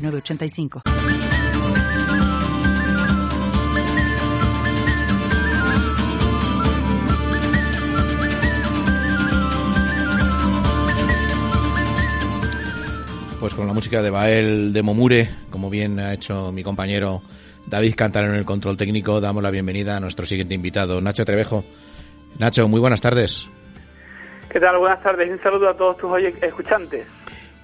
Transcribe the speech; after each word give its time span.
906985. 0.00 0.82
Pues 13.40 13.54
con 13.54 13.66
la 13.66 13.72
música 13.72 14.02
de 14.02 14.10
Bael 14.10 14.72
de 14.74 14.82
Momure, 14.82 15.30
como 15.50 15.70
bien 15.70 15.98
ha 15.98 16.12
hecho 16.12 16.52
mi 16.52 16.62
compañero 16.62 17.22
David 17.66 17.94
Cantar 17.96 18.24
en 18.24 18.34
el 18.34 18.44
control 18.44 18.76
técnico, 18.76 19.20
damos 19.20 19.42
la 19.42 19.50
bienvenida 19.50 19.96
a 19.96 20.00
nuestro 20.00 20.26
siguiente 20.26 20.54
invitado, 20.54 21.00
Nacho 21.00 21.24
Trevejo. 21.24 21.64
Nacho, 22.38 22.68
muy 22.68 22.80
buenas 22.80 23.00
tardes. 23.00 23.48
¿Qué 24.50 24.60
tal? 24.60 24.78
Buenas 24.78 25.02
tardes 25.02 25.28
y 25.28 25.30
un 25.30 25.40
saludo 25.40 25.70
a 25.70 25.76
todos 25.76 25.96
tus 25.96 26.10
escuchantes. 26.42 27.06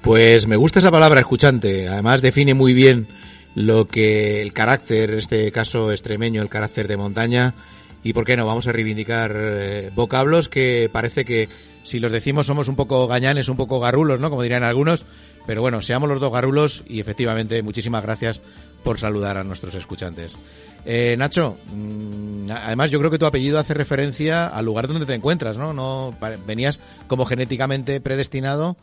Pues 0.03 0.47
me 0.47 0.57
gusta 0.57 0.79
esa 0.79 0.91
palabra 0.91 1.21
escuchante, 1.21 1.89
además 1.89 2.23
define 2.23 2.55
muy 2.55 2.75
bien 2.75 3.09
lo 3.55 3.87
que 3.87 4.43
el 4.43 4.53
carácter, 4.53 5.15
este 5.15 5.51
caso 5.51 5.91
extremeño, 5.91 6.43
el 6.43 6.49
carácter 6.49 6.87
de 6.87 6.97
montaña, 6.97 7.55
y 8.03 8.13
por 8.13 8.25
qué 8.25 8.37
no, 8.37 8.47
vamos 8.47 8.67
a 8.67 8.73
reivindicar 8.73 9.33
eh, 9.35 9.91
vocablos 9.95 10.49
que 10.49 10.89
parece 10.93 11.25
que 11.25 11.49
si 11.83 11.99
los 11.99 12.13
decimos 12.13 12.47
somos 12.47 12.69
un 12.69 12.77
poco 12.77 13.07
gañanes, 13.07 13.49
un 13.49 13.57
poco 13.57 13.81
garrulos, 13.81 14.21
¿no? 14.21 14.29
Como 14.31 14.43
dirían 14.43 14.63
algunos, 14.63 15.07
pero 15.47 15.63
bueno, 15.63 15.81
seamos 15.83 16.09
los 16.09 16.21
dos 16.21 16.33
garrulos 16.33 16.85
y 16.87 17.01
efectivamente 17.01 17.63
muchísimas 17.63 18.03
gracias 18.03 18.41
por 18.85 18.99
saludar 18.99 19.39
a 19.39 19.45
nuestros 19.45 19.75
escuchantes. 19.75 20.37
Eh, 20.85 21.17
Nacho, 21.17 21.59
mm, 21.73 22.51
además 22.51 22.91
yo 22.91 22.99
creo 22.99 23.11
que 23.11 23.19
tu 23.19 23.27
apellido 23.27 23.59
hace 23.59 23.75
referencia 23.75 24.47
al 24.49 24.65
lugar 24.67 24.87
donde 24.87 25.07
te 25.07 25.15
encuentras, 25.15 25.57
¿no? 25.57 25.73
no 25.73 26.17
venías 26.47 26.79
como 27.09 27.25
genéticamente 27.25 28.01
predestinado 28.01 28.77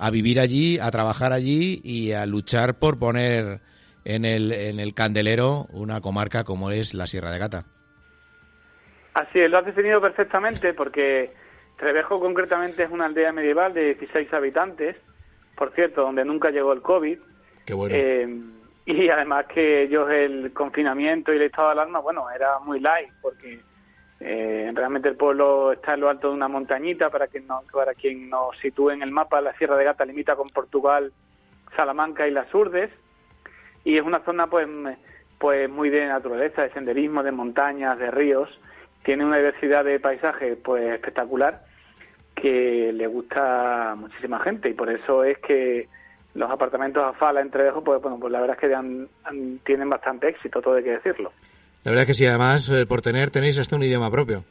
a 0.00 0.10
vivir 0.10 0.40
allí, 0.40 0.78
a 0.78 0.90
trabajar 0.90 1.32
allí 1.32 1.80
y 1.84 2.12
a 2.12 2.24
luchar 2.24 2.78
por 2.78 2.98
poner 2.98 3.60
en 4.06 4.24
el, 4.24 4.50
en 4.50 4.80
el 4.80 4.94
candelero 4.94 5.66
una 5.72 6.00
comarca 6.00 6.42
como 6.42 6.70
es 6.70 6.94
la 6.94 7.06
Sierra 7.06 7.30
de 7.30 7.38
Gata. 7.38 7.64
Así 9.12 9.40
es, 9.40 9.50
lo 9.50 9.58
has 9.58 9.66
definido 9.66 10.00
perfectamente 10.00 10.72
porque 10.72 11.34
Trevejo 11.76 12.18
concretamente 12.18 12.82
es 12.82 12.90
una 12.90 13.06
aldea 13.06 13.30
medieval 13.32 13.74
de 13.74 13.94
16 13.94 14.32
habitantes, 14.32 14.96
por 15.54 15.74
cierto, 15.74 16.00
donde 16.00 16.24
nunca 16.24 16.50
llegó 16.50 16.72
el 16.72 16.80
COVID. 16.80 17.18
Qué 17.66 17.74
bueno. 17.74 17.94
Eh, 17.94 18.26
y 18.86 19.08
además 19.10 19.46
que 19.52 19.82
ellos 19.82 20.10
el 20.10 20.54
confinamiento 20.54 21.30
y 21.30 21.36
el 21.36 21.42
estado 21.42 21.68
de 21.68 21.72
alarma, 21.72 21.98
bueno, 22.00 22.24
era 22.30 22.58
muy 22.60 22.80
light 22.80 23.10
porque 23.20 23.60
eh, 24.20 24.70
realmente 24.74 25.08
el 25.08 25.16
pueblo 25.16 25.72
está 25.72 25.94
en 25.94 26.00
lo 26.00 26.10
alto 26.10 26.28
de 26.28 26.34
una 26.34 26.48
montañita, 26.48 27.10
para 27.10 27.26
quien, 27.26 27.46
no, 27.46 27.62
para 27.72 27.94
quien 27.94 28.28
nos 28.28 28.56
sitúe 28.58 28.90
en 28.90 29.02
el 29.02 29.10
mapa, 29.10 29.40
la 29.40 29.54
Sierra 29.54 29.76
de 29.76 29.84
Gata 29.84 30.04
limita 30.04 30.36
con 30.36 30.50
Portugal, 30.50 31.12
Salamanca 31.74 32.28
y 32.28 32.30
las 32.30 32.54
Urdes, 32.54 32.90
y 33.84 33.96
es 33.96 34.04
una 34.04 34.20
zona 34.20 34.48
pues, 34.48 34.68
pues 35.38 35.70
muy 35.70 35.88
de 35.88 36.06
naturaleza, 36.06 36.62
de 36.62 36.72
senderismo, 36.72 37.22
de 37.22 37.32
montañas, 37.32 37.98
de 37.98 38.10
ríos, 38.10 38.50
tiene 39.04 39.24
una 39.24 39.38
diversidad 39.38 39.84
de 39.84 39.98
paisajes 39.98 40.58
pues 40.62 40.92
espectacular 40.92 41.62
que 42.34 42.92
le 42.92 43.06
gusta 43.06 43.92
a 43.92 43.94
muchísima 43.94 44.40
gente 44.40 44.68
y 44.68 44.74
por 44.74 44.90
eso 44.90 45.24
es 45.24 45.38
que 45.38 45.88
los 46.34 46.50
apartamentos 46.50 47.02
a 47.02 47.12
Fala 47.14 47.40
entre 47.40 47.72
pues 47.72 48.00
bueno 48.00 48.18
pues 48.20 48.32
la 48.32 48.40
verdad 48.40 48.56
es 48.60 48.68
que 48.68 49.58
tienen 49.64 49.90
bastante 49.90 50.28
éxito 50.28 50.62
todo 50.62 50.74
hay 50.74 50.84
que 50.84 50.92
decirlo 50.92 51.32
la 51.84 51.92
verdad 51.92 52.02
es 52.02 52.06
que 52.06 52.14
sí, 52.14 52.26
además, 52.26 52.68
eh, 52.68 52.86
por 52.86 53.00
tener, 53.00 53.30
tenéis 53.30 53.58
hasta 53.58 53.76
un 53.76 53.82
idioma 53.82 54.10
propio. 54.10 54.44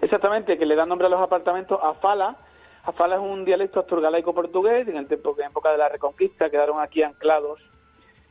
Exactamente, 0.00 0.56
que 0.56 0.64
le 0.64 0.74
da 0.74 0.86
nombre 0.86 1.06
a 1.06 1.10
los 1.10 1.20
apartamentos 1.20 1.78
a 1.82 1.94
Fala. 1.94 2.36
Afala 2.84 3.16
es 3.16 3.20
un 3.20 3.44
dialecto 3.44 3.80
asturgalaico 3.80 4.34
portugués, 4.34 4.88
en, 4.88 4.96
época, 4.96 5.42
en 5.42 5.50
época 5.50 5.70
de 5.70 5.78
la 5.78 5.88
Reconquista 5.90 6.48
quedaron 6.48 6.80
aquí 6.80 7.02
anclados. 7.02 7.60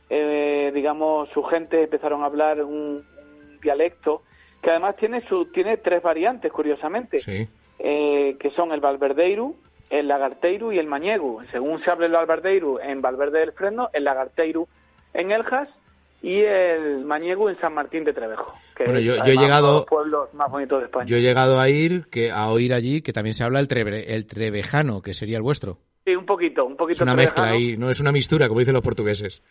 Eh, 0.08 0.72
digamos, 0.74 1.28
su 1.30 1.44
gente 1.44 1.84
empezaron 1.84 2.22
a 2.22 2.26
hablar 2.26 2.62
un, 2.64 3.04
dialecto 3.62 4.22
que 4.62 4.70
además 4.70 4.96
tiene 4.96 5.20
su, 5.28 5.46
tiene 5.52 5.76
tres 5.76 6.02
variantes, 6.02 6.50
curiosamente, 6.50 7.18
eh, 7.78 8.36
que 8.38 8.50
son 8.50 8.72
el 8.72 8.80
valverdeiru, 8.80 9.54
el 9.90 10.08
lagarteiru 10.08 10.72
y 10.72 10.78
el 10.78 10.86
mañegu. 10.86 11.42
Según 11.52 11.82
se 11.84 11.90
habla 11.90 12.06
el 12.06 12.12
valverdeiru 12.12 12.78
en 12.80 13.00
Valverde 13.00 13.40
del 13.40 13.52
Fresno, 13.52 13.88
el 13.92 14.04
lagarteiru 14.04 14.66
en 15.14 15.30
Eljas 15.30 15.68
y 16.22 16.40
el 16.40 17.04
Mañegu 17.04 17.48
en 17.48 17.58
San 17.60 17.74
Martín 17.74 18.04
de 18.04 18.12
Trevejo, 18.12 18.54
que 18.76 18.84
bueno, 18.84 19.00
yo, 19.00 19.14
he 19.24 19.36
llegado, 19.36 19.86
pueblos 19.86 20.32
más 20.34 20.50
bonitos 20.50 20.80
de 20.80 20.86
España. 20.86 21.06
Yo 21.06 21.16
he 21.16 21.22
llegado 21.22 21.58
a 21.58 21.68
ir, 21.68 22.06
que 22.10 22.30
a 22.30 22.50
oír 22.50 22.74
allí 22.74 23.02
que 23.02 23.12
también 23.12 23.34
se 23.34 23.44
habla 23.44 23.60
el, 23.60 23.68
el 23.70 24.26
trevejano, 24.26 25.02
que 25.02 25.14
sería 25.14 25.38
el 25.38 25.42
vuestro. 25.42 25.78
Sí, 26.04 26.14
un 26.14 26.26
poquito, 26.26 26.64
un 26.64 26.76
poquito. 26.76 26.96
Es 26.96 27.00
una 27.02 27.14
mezcla 27.14 27.50
ahí, 27.50 27.76
no 27.76 27.90
es 27.90 28.00
una 28.00 28.12
mistura, 28.12 28.48
como 28.48 28.60
dicen 28.60 28.74
los 28.74 28.82
portugueses. 28.82 29.42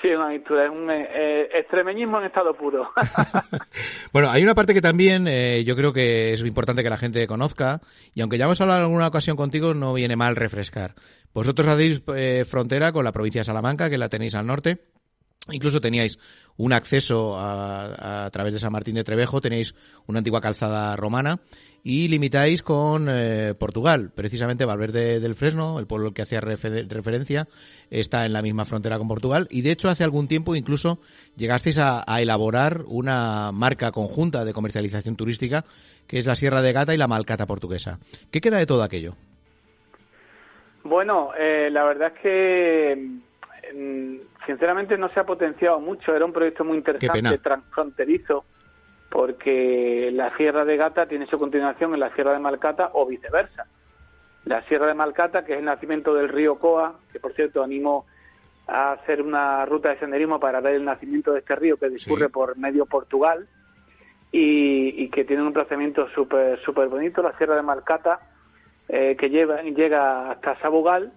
Sí, 0.00 0.08
una 0.08 0.30
mistura, 0.30 0.64
es 0.64 0.70
un 0.70 0.90
eh, 0.90 1.08
eh, 1.12 1.48
extremeñismo 1.54 2.18
en 2.18 2.26
estado 2.26 2.54
puro. 2.54 2.90
bueno, 4.12 4.30
hay 4.30 4.42
una 4.42 4.54
parte 4.54 4.74
que 4.74 4.80
también 4.80 5.28
eh, 5.28 5.62
yo 5.64 5.76
creo 5.76 5.92
que 5.92 6.32
es 6.32 6.40
importante 6.40 6.82
que 6.82 6.90
la 6.90 6.96
gente 6.98 7.24
conozca, 7.28 7.80
y 8.12 8.20
aunque 8.20 8.36
ya 8.36 8.46
hemos 8.46 8.60
hablado 8.60 8.80
en 8.80 8.86
alguna 8.86 9.06
ocasión 9.06 9.36
contigo, 9.36 9.74
no 9.74 9.94
viene 9.94 10.16
mal 10.16 10.34
refrescar. 10.34 10.94
Vosotros 11.32 11.68
hacéis 11.68 12.02
frontera 12.46 12.92
con 12.92 13.04
la 13.04 13.12
provincia 13.12 13.40
de 13.40 13.44
Salamanca, 13.44 13.88
que 13.88 13.96
la 13.96 14.08
tenéis 14.08 14.34
al 14.34 14.46
norte, 14.46 14.78
Incluso 15.50 15.80
teníais 15.80 16.18
un 16.56 16.72
acceso 16.72 17.36
a, 17.36 18.28
través 18.32 18.54
de 18.54 18.60
San 18.60 18.72
Martín 18.72 18.94
de 18.94 19.02
Trevejo, 19.02 19.40
tenéis 19.40 19.74
una 20.06 20.18
antigua 20.18 20.40
calzada 20.40 20.94
romana 20.94 21.40
y 21.82 22.06
limitáis 22.06 22.62
con 22.62 23.08
eh, 23.10 23.54
Portugal. 23.58 24.12
Precisamente 24.14 24.64
Valverde 24.64 25.18
del 25.18 25.34
Fresno, 25.34 25.80
el 25.80 25.86
pueblo 25.88 26.08
al 26.08 26.14
que 26.14 26.22
hacía 26.22 26.40
referencia, 26.40 27.48
está 27.90 28.24
en 28.24 28.32
la 28.32 28.42
misma 28.42 28.64
frontera 28.64 28.98
con 28.98 29.08
Portugal 29.08 29.48
y 29.50 29.62
de 29.62 29.72
hecho 29.72 29.88
hace 29.88 30.04
algún 30.04 30.28
tiempo 30.28 30.54
incluso 30.54 31.00
llegasteis 31.36 31.78
a, 31.78 32.04
elaborar 32.20 32.82
una 32.86 33.50
marca 33.50 33.90
conjunta 33.90 34.44
de 34.44 34.52
comercialización 34.52 35.16
turística 35.16 35.64
que 36.06 36.18
es 36.18 36.26
la 36.26 36.36
Sierra 36.36 36.62
de 36.62 36.72
Gata 36.72 36.94
y 36.94 36.98
la 36.98 37.08
Malcata 37.08 37.46
portuguesa. 37.46 37.98
¿Qué 38.30 38.40
queda 38.40 38.58
de 38.58 38.66
todo 38.66 38.84
aquello? 38.84 39.14
Bueno, 40.84 41.30
eh, 41.36 41.68
la 41.70 41.84
verdad 41.84 42.12
es 42.14 42.22
que 42.22 43.31
sinceramente 44.46 44.98
no 44.98 45.08
se 45.10 45.20
ha 45.20 45.24
potenciado 45.24 45.80
mucho. 45.80 46.14
Era 46.14 46.24
un 46.24 46.32
proyecto 46.32 46.64
muy 46.64 46.76
interesante, 46.78 47.38
transfronterizo, 47.38 48.44
porque 49.10 50.10
la 50.12 50.36
Sierra 50.36 50.64
de 50.64 50.76
Gata 50.76 51.06
tiene 51.06 51.26
su 51.26 51.38
continuación 51.38 51.94
en 51.94 52.00
la 52.00 52.14
Sierra 52.14 52.32
de 52.32 52.38
Malcata 52.38 52.90
o 52.94 53.06
viceversa. 53.06 53.66
La 54.44 54.62
Sierra 54.62 54.86
de 54.86 54.94
Malcata, 54.94 55.44
que 55.44 55.52
es 55.52 55.58
el 55.60 55.64
nacimiento 55.64 56.14
del 56.14 56.28
río 56.28 56.58
Coa, 56.58 56.98
que 57.12 57.20
por 57.20 57.32
cierto 57.34 57.62
animo 57.62 58.06
a 58.66 58.92
hacer 58.92 59.22
una 59.22 59.64
ruta 59.66 59.90
de 59.90 59.98
senderismo 59.98 60.40
para 60.40 60.60
ver 60.60 60.76
el 60.76 60.84
nacimiento 60.84 61.32
de 61.32 61.40
este 61.40 61.56
río 61.56 61.76
que 61.76 61.88
discurre 61.88 62.28
por 62.28 62.56
medio 62.56 62.86
Portugal 62.86 63.48
y, 64.30 65.08
que 65.08 65.24
tiene 65.24 65.42
un 65.42 65.52
trazamiento 65.52 66.08
súper 66.10 66.58
super 66.60 66.88
bonito. 66.88 67.22
La 67.22 67.36
Sierra 67.36 67.56
de 67.56 67.62
Malcata, 67.62 68.20
eh, 68.88 69.16
que 69.18 69.30
lleva, 69.30 69.62
llega 69.62 70.30
hasta 70.30 70.58
Sabugal 70.60 71.12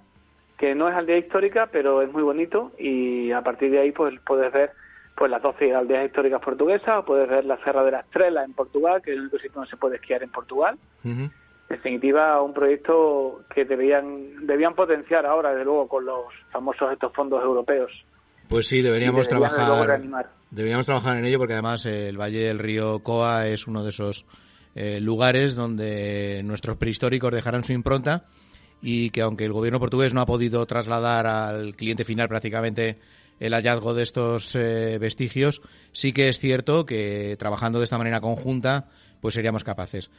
que 0.58 0.76
no 0.76 0.90
es 0.90 0.96
aldea 0.96 1.18
histórica, 1.18 1.70
pero 1.72 2.02
es 2.02 2.12
muy 2.12 2.24
bonito 2.24 2.72
y 2.78 3.32
a 3.32 3.42
partir 3.42 3.72
de 3.72 3.80
ahí 3.80 3.92
pues 3.92 4.14
puedes 4.26 4.52
ver 4.54 4.72
pues 5.16 5.32
las 5.32 5.42
12 5.42 5.74
aldeas 5.74 6.06
históricas 6.06 6.42
portuguesas, 6.42 7.00
o 7.00 7.06
puedes 7.06 7.30
ver 7.30 7.46
la 7.46 7.58
Serra 7.64 7.84
de 7.84 7.92
la 7.92 8.00
Estrella 8.02 8.44
en 8.44 8.54
Portugal, 8.54 9.02
que 9.02 9.12
es 9.12 9.16
el 9.16 9.22
único 9.22 9.38
sitio 9.38 9.54
donde 9.56 9.70
se 9.70 9.78
puede 9.78 9.96
esquiar 9.96 10.24
en 10.24 10.30
Portugal. 10.30 10.78
En 11.04 11.32
definitiva, 11.70 12.42
un 12.42 12.54
proyecto 12.54 13.42
que 13.54 13.64
debían, 13.64 14.46
debían 14.46 14.76
potenciar 14.76 15.26
ahora, 15.26 15.52
desde 15.52 15.64
luego, 15.64 15.88
con 15.88 16.06
los 16.06 16.26
famosos 16.52 16.92
estos 16.92 17.14
fondos 17.14 17.42
europeos. 17.42 17.92
Pues 18.50 18.68
sí, 18.68 18.82
deberíamos 18.82 19.28
trabajar. 19.28 20.02
Deberíamos 20.52 20.86
trabajar 20.86 21.18
en 21.18 21.26
ello 21.26 21.40
porque 21.40 21.54
además 21.54 21.86
el 21.86 22.20
Valle 22.20 22.44
del 22.48 22.60
Río 22.60 23.00
Coa 23.00 23.48
es 23.48 23.68
uno 23.68 23.84
de 23.84 23.90
esos 23.90 24.26
eh, 24.76 25.00
lugares 25.00 25.56
donde 25.56 26.42
nuestros 26.44 26.78
prehistóricos 26.78 27.34
dejaron 27.34 27.64
su 27.64 27.74
impronta 27.74 28.26
y 28.88 29.10
que 29.10 29.22
aunque 29.22 29.46
el 29.46 29.52
gobierno 29.52 29.80
portugués 29.80 30.14
no 30.14 30.22
ha 30.22 30.28
podido 30.28 30.64
trasladar 30.68 31.26
al 31.26 31.76
cliente 31.76 32.06
final 32.06 32.30
prácticamente 32.30 33.00
el 33.40 33.52
hallazgo 33.56 33.96
de 33.96 34.04
estos 34.04 34.56
eh, 34.56 35.00
vestigios, 35.00 35.64
sí 35.92 36.14
que 36.14 36.30
es 36.30 36.38
cierto 36.38 36.86
que 36.86 37.36
trabajando 37.40 37.80
de 37.80 37.86
esta 37.86 37.98
manera 37.98 38.22
conjunta, 38.22 38.88
pues 39.22 39.34
seríamos 39.34 39.64
capaces. 39.64 40.12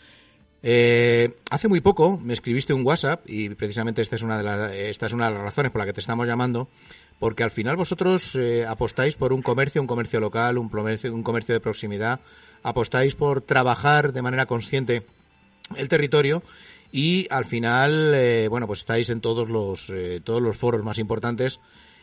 Eh, 0.65 1.37
hace 1.49 1.69
muy 1.69 1.81
poco 1.81 2.19
me 2.19 2.33
escribiste 2.33 2.75
un 2.75 2.85
WhatsApp 2.85 3.23
y 3.27 3.51
precisamente 3.51 4.03
esta 4.03 4.17
es 4.17 4.23
una 4.23 4.37
de 4.37 4.43
las, 4.43 4.73
esta 4.73 5.07
es 5.07 5.13
una 5.13 5.29
de 5.29 5.35
las 5.35 5.45
razones 5.45 5.71
por 5.71 5.79
la 5.79 5.87
que 5.87 5.93
te 5.93 6.01
estamos 6.01 6.27
llamando, 6.27 6.69
porque 7.21 7.45
al 7.45 7.53
final 7.53 7.77
vosotros 7.77 8.35
eh, 8.35 8.67
apostáis 8.67 9.15
por 9.15 9.33
un 9.33 9.43
comercio, 9.43 9.81
un 9.81 9.87
comercio 9.87 10.19
local, 10.19 10.59
un 10.59 10.69
comercio, 10.69 11.15
un 11.15 11.23
comercio 11.23 11.55
de 11.55 11.61
proximidad, 11.61 12.19
apostáis 12.65 13.15
por 13.15 13.43
trabajar 13.43 14.13
de 14.13 14.23
manera 14.23 14.47
consciente 14.47 15.07
el 15.77 15.89
territorio 15.89 16.43
y 16.93 17.27
al 17.31 17.45
final, 17.45 18.15
eh, 18.15 18.49
bueno, 18.49 18.67
pues 18.67 18.81
estáis 18.81 19.11
en 19.11 19.21
todos 19.21 19.49
los, 19.49 19.93
todos 20.25 20.43
los 20.43 20.57
foros 20.57 20.83
más 20.85 20.99
importantes 20.99 21.61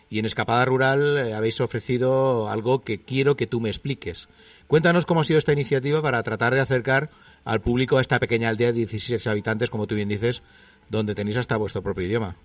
y 0.10 0.20
en 0.20 0.26
Escapada 0.26 0.66
Rural 0.66 1.34
habéis 1.34 1.60
ofrecido 1.62 2.50
algo 2.50 2.84
que 2.84 3.02
quiero 3.02 3.36
que 3.36 3.48
tú 3.48 3.60
me 3.60 3.70
expliques. 3.70 4.30
Cuéntanos 4.68 5.06
cómo 5.06 5.22
ha 5.22 5.24
sido 5.24 5.40
esta 5.40 5.54
iniciativa 5.54 6.02
para 6.02 6.22
tratar 6.24 6.54
de 6.54 6.60
acercar 6.60 7.10
al 7.46 7.62
público 7.62 7.98
a 7.98 8.02
esta 8.02 8.20
pequeña 8.20 8.50
aldea 8.50 8.68
de 8.68 8.80
16 8.80 9.26
habitantes, 9.28 9.70
como 9.70 9.88
tú 9.88 9.96
bien 9.96 10.10
dices, 10.10 10.44
donde 10.90 11.16
tenéis 11.16 11.38
hasta 11.38 11.58
vuestro 11.58 11.82
propio 11.82 12.06
idioma. 12.06 12.36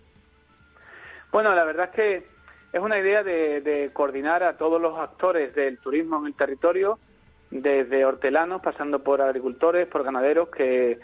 Bueno, 1.30 1.54
la 1.54 1.64
verdad 1.64 1.90
es 1.90 1.94
que 1.94 2.26
es 2.72 2.80
una 2.80 2.98
idea 2.98 3.22
de, 3.22 3.90
coordinar 3.92 4.42
a 4.42 4.56
todos 4.56 4.80
los 4.80 4.98
actores 4.98 5.54
del 5.54 5.78
turismo 5.78 6.18
en 6.18 6.26
el 6.26 6.34
territorio, 6.34 6.98
desde 7.50 8.04
hortelanos, 8.04 8.60
pasando 8.60 9.02
por 9.02 9.22
agricultores, 9.22 9.88
por 9.88 10.04
ganaderos, 10.04 10.48
que, 10.50 10.98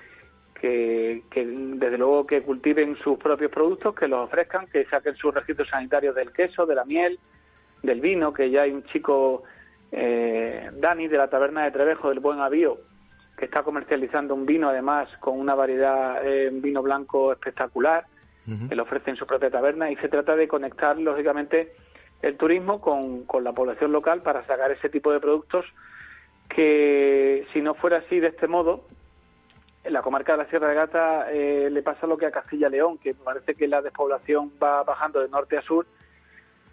que, 0.65 1.45
desde 1.47 1.99
luego 1.99 2.27
que 2.27 2.43
cultiven 2.43 2.97
sus 2.97 3.19
propios 3.19 3.51
productos, 3.51 3.95
que 3.95 4.09
los 4.09 4.27
ofrezcan, 4.27 4.67
que 4.67 4.87
saquen 4.87 5.15
sus 5.17 5.35
registros 5.35 5.69
sanitarios 5.69 6.15
del 6.15 6.33
queso, 6.33 6.65
de 6.65 6.75
la 6.75 6.85
miel, 6.85 7.19
del 7.83 8.01
vino, 8.01 8.33
que 8.33 8.51
ya 8.51 8.63
hay 8.63 8.73
un 8.73 8.83
chico, 8.85 9.43
eh, 9.93 10.71
Dani, 10.73 11.09
de 11.09 11.19
la 11.19 11.29
taberna 11.29 11.65
de 11.65 11.71
Trevejo, 11.71 12.09
del 12.09 12.21
Buen 12.21 12.41
Avío, 12.41 12.79
que 13.37 13.45
está 13.45 13.63
comercializando 13.63 14.35
un 14.35 14.47
vino 14.47 14.69
además 14.69 15.09
con 15.21 15.39
una 15.39 15.55
variedad 15.55 16.23
de 16.23 16.51
vino 16.51 16.83
blanco 16.83 17.33
espectacular, 17.33 18.07
que 18.69 18.75
lo 18.75 18.83
ofrece 18.83 19.09
en 19.09 19.17
su 19.17 19.27
propia 19.27 19.51
taberna 19.51 19.91
y 19.91 19.97
se 19.97 20.09
trata 20.11 20.37
de 20.37 20.47
conectar 20.47 20.99
lógicamente 20.99 21.73
el 22.21 22.37
turismo 22.37 22.79
con, 22.79 23.25
con 23.25 23.43
la 23.43 23.53
población 23.53 23.91
local 23.91 24.21
para 24.21 24.47
sacar 24.47 24.71
ese 24.71 24.91
tipo 24.91 25.11
de 25.13 25.21
productos 25.21 25.65
que 26.51 27.47
si 27.55 27.63
no 27.63 27.73
fuera 27.73 27.99
así 27.99 28.21
de 28.21 28.29
este 28.29 28.47
modo, 28.47 28.85
en 29.85 29.93
la 29.93 30.03
comarca 30.03 30.33
de 30.33 30.39
la 30.39 30.49
Sierra 30.49 30.69
de 30.69 30.75
Gata 30.75 31.31
eh, 31.31 31.69
le 31.71 31.83
pasa 31.83 32.07
lo 32.07 32.17
que 32.17 32.27
a 32.27 32.31
Castilla 32.31 32.71
León, 32.71 32.99
que 32.99 33.15
parece 33.15 33.55
que 33.55 33.69
la 33.69 33.83
despoblación 33.83 34.53
va 34.61 34.83
bajando 34.83 35.21
de 35.21 35.29
norte 35.29 35.59
a 35.59 35.63
sur 35.63 35.87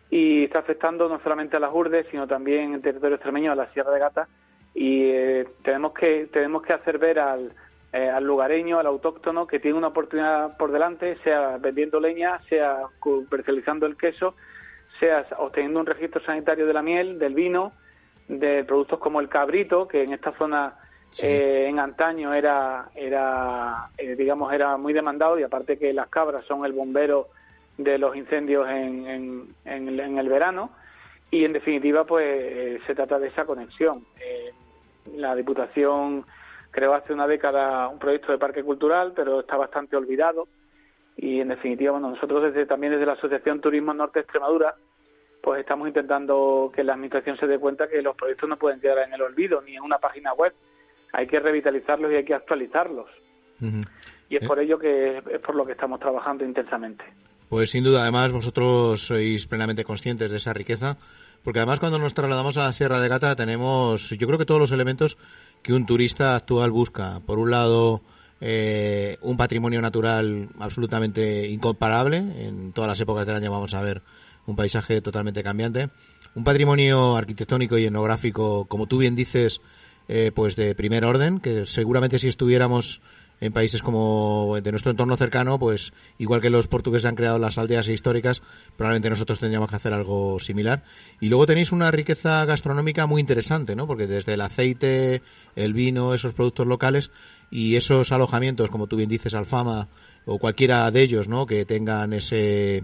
y 0.10 0.46
está 0.46 0.60
afectando 0.60 1.08
no 1.10 1.20
solamente 1.22 1.58
a 1.58 1.60
las 1.60 1.74
urdes, 1.74 2.08
sino 2.10 2.28
también 2.28 2.74
en 2.74 2.82
territorio 2.82 3.16
extremeño 3.16 3.52
a 3.52 3.56
la 3.56 3.72
Sierra 3.74 3.92
de 3.92 4.00
Gata. 4.00 4.28
Y 4.74 5.04
eh, 5.04 5.48
tenemos 5.64 5.94
que 5.94 6.30
tenemos 6.32 6.64
que 6.64 6.74
hacer 6.74 6.98
ver 6.98 7.20
al, 7.20 7.54
eh, 7.94 8.10
al 8.10 8.24
lugareño, 8.24 8.80
al 8.80 8.88
autóctono, 8.88 9.46
que 9.46 9.60
tiene 9.60 9.78
una 9.78 9.88
oportunidad 9.88 10.56
por 10.58 10.72
delante, 10.72 11.18
sea 11.24 11.58
vendiendo 11.58 12.00
leña, 12.00 12.40
sea 12.48 12.84
comercializando 13.00 13.86
el 13.86 13.98
queso, 13.98 14.36
sea 15.00 15.26
obteniendo 15.38 15.80
un 15.82 15.86
registro 15.86 16.22
sanitario 16.24 16.66
de 16.66 16.74
la 16.74 16.82
miel, 16.82 17.20
del 17.20 17.34
vino, 17.34 17.74
de 18.30 18.64
productos 18.64 19.00
como 19.00 19.20
el 19.20 19.28
cabrito, 19.28 19.88
que 19.88 20.04
en 20.04 20.14
esta 20.14 20.32
zona 20.38 20.76
eh, 21.20 21.68
en 21.68 21.80
antaño 21.80 22.34
era, 22.34 22.90
era 22.96 23.90
digamos, 24.18 24.54
era 24.54 24.78
muy 24.78 24.94
demandado 24.94 25.38
y 25.40 25.44
aparte 25.44 25.78
que 25.78 25.94
las 25.94 26.10
cabras 26.10 26.46
son 26.46 26.66
el 26.66 26.74
bombero 26.74 27.28
de 27.78 27.98
los 27.98 28.16
incendios 28.16 28.68
en, 28.70 29.08
en, 29.08 29.56
en 29.66 30.18
el 30.18 30.30
verano. 30.30 30.72
Y 31.32 31.46
en 31.46 31.54
definitiva 31.54 32.04
pues 32.04 32.82
se 32.86 32.94
trata 32.94 33.18
de 33.18 33.30
esa 33.30 33.46
conexión. 33.46 34.06
Eh, 34.20 34.52
la 35.16 35.34
Diputación 35.34 36.26
creó 36.72 36.94
hace 36.94 37.14
una 37.14 37.26
década 37.26 37.88
un 37.88 38.00
proyecto 38.00 38.34
de 38.34 38.38
parque 38.38 38.64
cultural, 38.64 39.14
pero 39.16 39.40
está 39.40 39.56
bastante 39.56 39.96
olvidado. 39.96 40.48
Y 41.16 41.40
en 41.40 41.48
definitiva 41.48 41.94
bueno, 41.94 42.10
nosotros 42.10 42.44
desde 42.44 42.66
también 42.66 42.94
desde 42.94 43.06
la 43.06 43.14
Asociación 43.14 43.62
Turismo 43.62 43.94
Norte 43.94 44.20
Extremadura 44.20 44.76
pues 45.42 45.62
estamos 45.62 45.88
intentando 45.88 46.72
que 46.76 46.84
la 46.84 46.94
administración 46.94 47.38
se 47.38 47.48
dé 47.48 47.58
cuenta 47.58 47.88
que 47.88 48.02
los 48.02 48.16
proyectos 48.16 48.48
no 48.48 48.58
pueden 48.58 48.80
quedar 48.80 49.00
en 49.00 49.14
el 49.14 49.22
olvido 49.22 49.62
ni 49.62 49.76
en 49.76 49.82
una 49.82 49.98
página 49.98 50.34
web, 50.34 50.54
hay 51.14 51.28
que 51.28 51.40
revitalizarlos 51.40 52.12
y 52.12 52.16
hay 52.16 52.26
que 52.26 52.34
actualizarlos. 52.34 53.10
Y 54.30 54.36
es 54.36 54.44
eh. 54.44 54.48
por 54.48 54.60
ello 54.60 54.80
que 54.80 55.18
es 55.18 55.40
por 55.46 55.56
lo 55.56 55.66
que 55.66 55.74
estamos 55.74 56.00
trabajando 56.00 56.44
intensamente. 56.44 57.04
Pues 57.50 57.70
sin 57.72 57.84
duda, 57.84 58.04
además, 58.04 58.32
vosotros 58.32 59.02
sois 59.02 59.46
plenamente 59.46 59.84
conscientes 59.84 60.32
de 60.32 60.38
esa 60.38 60.54
riqueza, 60.54 60.98
porque 61.44 61.60
además 61.60 61.80
cuando 61.80 62.00
nos 62.00 62.14
trasladamos 62.14 62.58
a 62.58 62.62
la 62.62 62.74
Sierra 62.74 63.02
de 63.02 63.10
Gata 63.10 63.36
tenemos, 63.36 64.10
yo 64.10 64.26
creo 64.26 64.40
que 64.40 64.46
todos 64.46 64.62
los 64.62 64.72
elementos 64.72 65.18
que 65.62 65.74
un 65.74 65.86
turista 65.86 66.36
actual 66.36 66.72
busca. 66.72 67.20
Por 67.26 67.40
un 67.40 67.52
lado, 67.52 68.02
eh, 68.40 69.18
un 69.22 69.38
patrimonio 69.38 69.82
natural 69.82 70.50
absolutamente 70.60 71.48
incomparable. 71.50 72.18
En 72.18 72.72
todas 72.74 72.88
las 72.88 73.02
épocas 73.02 73.28
del 73.28 73.36
año 73.36 73.52
vamos 73.52 73.74
a 73.74 73.82
ver 73.82 74.02
un 74.48 74.56
paisaje 74.56 75.02
totalmente 75.02 75.44
cambiante. 75.44 75.90
Un 76.34 76.44
patrimonio 76.44 77.18
arquitectónico 77.18 77.78
y 77.78 77.86
etnográfico, 77.86 78.66
como 78.66 78.88
tú 78.88 78.98
bien 78.98 79.16
dices, 79.16 79.62
eh, 80.14 80.34
pues 80.36 80.58
de 80.58 80.76
primer 80.76 81.06
orden, 81.06 81.40
que 81.40 81.66
seguramente 81.66 82.20
si 82.20 82.28
estuviéramos 82.28 83.00
en 83.40 83.54
países 83.54 83.82
como 83.82 84.60
de 84.62 84.70
nuestro 84.72 84.92
entorno 84.92 85.16
cercano, 85.16 85.58
pues 85.58 85.94
igual 86.18 86.42
que 86.42 86.50
los 86.50 86.68
portugueses 86.68 87.06
han 87.06 87.16
creado 87.16 87.40
las 87.40 87.58
aldeas 87.58 87.88
históricas, 87.88 88.42
probablemente 88.76 89.10
nosotros 89.10 89.40
tendríamos 89.40 89.70
que 89.70 89.78
hacer 89.78 89.94
algo 89.94 90.38
similar. 90.42 90.84
Y 91.22 91.30
luego 91.30 91.48
tenéis 91.48 91.72
una 91.72 91.92
riqueza 91.92 92.44
gastronómica 92.44 93.06
muy 93.06 93.22
interesante, 93.22 93.74
¿no? 93.74 93.88
Porque 93.88 94.06
desde 94.06 94.34
el 94.34 94.42
aceite, 94.42 95.22
el 95.56 95.74
vino, 95.74 96.14
esos 96.14 96.34
productos 96.34 96.68
locales 96.68 97.10
y 97.50 97.78
esos 97.78 98.12
alojamientos, 98.12 98.70
como 98.70 98.88
tú 98.88 98.98
bien 98.98 99.10
dices, 99.10 99.34
Alfama 99.34 99.88
o 100.26 100.40
cualquiera 100.40 100.92
de 100.92 101.04
ellos, 101.04 101.30
¿no? 101.30 101.46
Que 101.46 101.64
tengan 101.64 102.12
ese, 102.12 102.84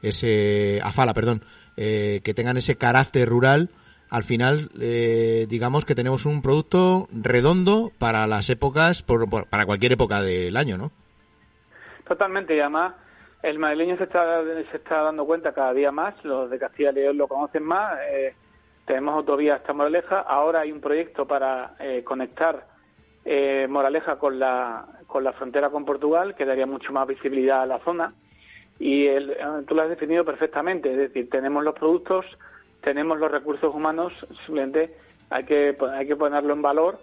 ese, 0.00 0.78
Afala, 0.80 1.12
perdón, 1.12 1.42
eh, 1.76 2.20
que 2.22 2.34
tengan 2.34 2.56
ese 2.56 2.76
carácter 2.76 3.28
rural, 3.28 3.68
al 4.10 4.22
final, 4.24 4.70
eh, 4.80 5.46
digamos 5.48 5.84
que 5.84 5.94
tenemos 5.94 6.24
un 6.24 6.40
producto 6.42 7.08
redondo 7.12 7.90
para 7.98 8.26
las 8.26 8.48
épocas, 8.48 9.02
para 9.02 9.66
cualquier 9.66 9.92
época 9.92 10.22
del 10.22 10.56
año, 10.56 10.78
¿no? 10.78 10.90
Totalmente, 12.06 12.56
y 12.56 12.60
además 12.60 12.94
el 13.42 13.58
madrileño 13.58 13.96
se 13.98 14.04
está, 14.04 14.42
se 14.70 14.76
está 14.76 15.02
dando 15.02 15.26
cuenta 15.26 15.52
cada 15.52 15.74
día 15.74 15.92
más, 15.92 16.14
los 16.24 16.50
de 16.50 16.58
Castilla 16.58 16.90
y 16.90 16.94
León 16.94 17.18
lo 17.18 17.28
conocen 17.28 17.64
más, 17.64 17.98
eh, 18.10 18.34
tenemos 18.86 19.14
autovía 19.14 19.56
hasta 19.56 19.74
Moraleja, 19.74 20.20
ahora 20.20 20.60
hay 20.60 20.72
un 20.72 20.80
proyecto 20.80 21.26
para 21.26 21.74
eh, 21.78 22.02
conectar 22.04 22.66
Moraleja 23.68 24.16
con 24.16 24.38
la, 24.38 24.86
con 25.06 25.22
la 25.22 25.34
frontera 25.34 25.68
con 25.68 25.84
Portugal, 25.84 26.34
que 26.34 26.46
daría 26.46 26.64
mucho 26.64 26.94
más 26.94 27.06
visibilidad 27.06 27.60
a 27.60 27.66
la 27.66 27.78
zona, 27.80 28.14
y 28.78 29.06
el, 29.06 29.36
tú 29.66 29.74
lo 29.74 29.82
has 29.82 29.90
definido 29.90 30.24
perfectamente, 30.24 30.90
es 30.90 30.96
decir, 30.96 31.28
tenemos 31.28 31.62
los 31.62 31.74
productos, 31.74 32.24
tenemos 32.88 33.18
los 33.18 33.30
recursos 33.30 33.74
humanos, 33.74 34.14
simplemente 34.46 34.96
hay 35.28 35.44
que, 35.44 35.76
hay 35.92 36.06
que 36.06 36.16
ponerlo 36.16 36.54
en 36.54 36.62
valor 36.62 36.98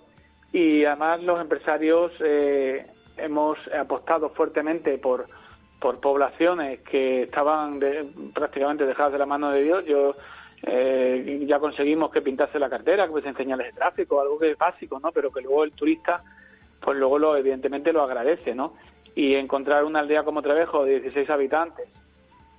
y 0.52 0.84
además 0.84 1.22
los 1.22 1.40
empresarios 1.40 2.12
eh, 2.22 2.88
hemos 3.18 3.60
apostado 3.72 4.30
fuertemente 4.30 4.98
por, 4.98 5.28
por 5.80 6.00
poblaciones 6.00 6.80
que 6.80 7.22
estaban 7.22 7.80
prácticamente 8.34 8.88
dejadas 8.88 9.12
de 9.14 9.20
la 9.20 9.28
mano 9.28 9.52
de 9.52 9.62
Dios. 9.62 9.86
Yo 9.86 10.16
eh, 10.64 11.46
ya 11.48 11.60
conseguimos 11.60 12.10
que 12.10 12.24
pintase 12.24 12.58
la 12.58 12.68
cartera, 12.68 13.06
que 13.06 13.14
hubiese 13.14 13.34
señales 13.34 13.68
de 13.68 13.80
tráfico, 13.80 14.20
algo 14.20 14.40
que 14.40 14.54
es 14.54 14.58
básico, 14.58 15.00
¿no? 15.00 15.12
Pero 15.12 15.32
que 15.32 15.42
luego 15.42 15.66
el 15.66 15.74
turista, 15.74 16.24
pues 16.82 16.98
luego 16.98 17.20
lo 17.20 17.38
evidentemente 17.38 17.94
lo 17.94 18.02
agradece, 18.02 18.56
¿no? 18.56 18.74
Y 19.14 19.36
encontrar 19.36 19.84
una 19.84 20.00
aldea 20.00 20.24
como 20.24 20.42
Trevejo 20.42 20.84
de 20.84 21.00
16 21.02 21.30
habitantes, 21.30 21.88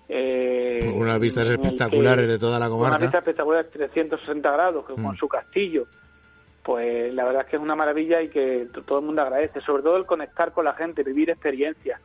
eh, 0.08 0.92
unas 0.94 1.18
vistas 1.18 1.48
espectaculares 1.50 2.28
de 2.28 2.38
toda 2.38 2.58
la 2.58 2.68
comarca. 2.68 2.96
Una 2.96 3.04
vista 3.04 3.18
espectacular 3.18 3.64
de 3.64 3.70
360 3.70 4.52
grados, 4.52 4.84
con 4.84 5.02
mm. 5.02 5.16
su 5.16 5.28
castillo. 5.28 5.86
Pues 6.62 7.14
la 7.14 7.24
verdad 7.24 7.42
es 7.42 7.48
que 7.48 7.56
es 7.56 7.62
una 7.62 7.76
maravilla 7.76 8.22
y 8.22 8.28
que 8.28 8.68
todo 8.86 8.98
el 8.98 9.04
mundo 9.04 9.22
agradece. 9.22 9.60
Sobre 9.60 9.82
todo 9.82 9.96
el 9.96 10.06
conectar 10.06 10.52
con 10.52 10.64
la 10.64 10.74
gente, 10.74 11.02
vivir 11.02 11.30
experiencias. 11.30 12.00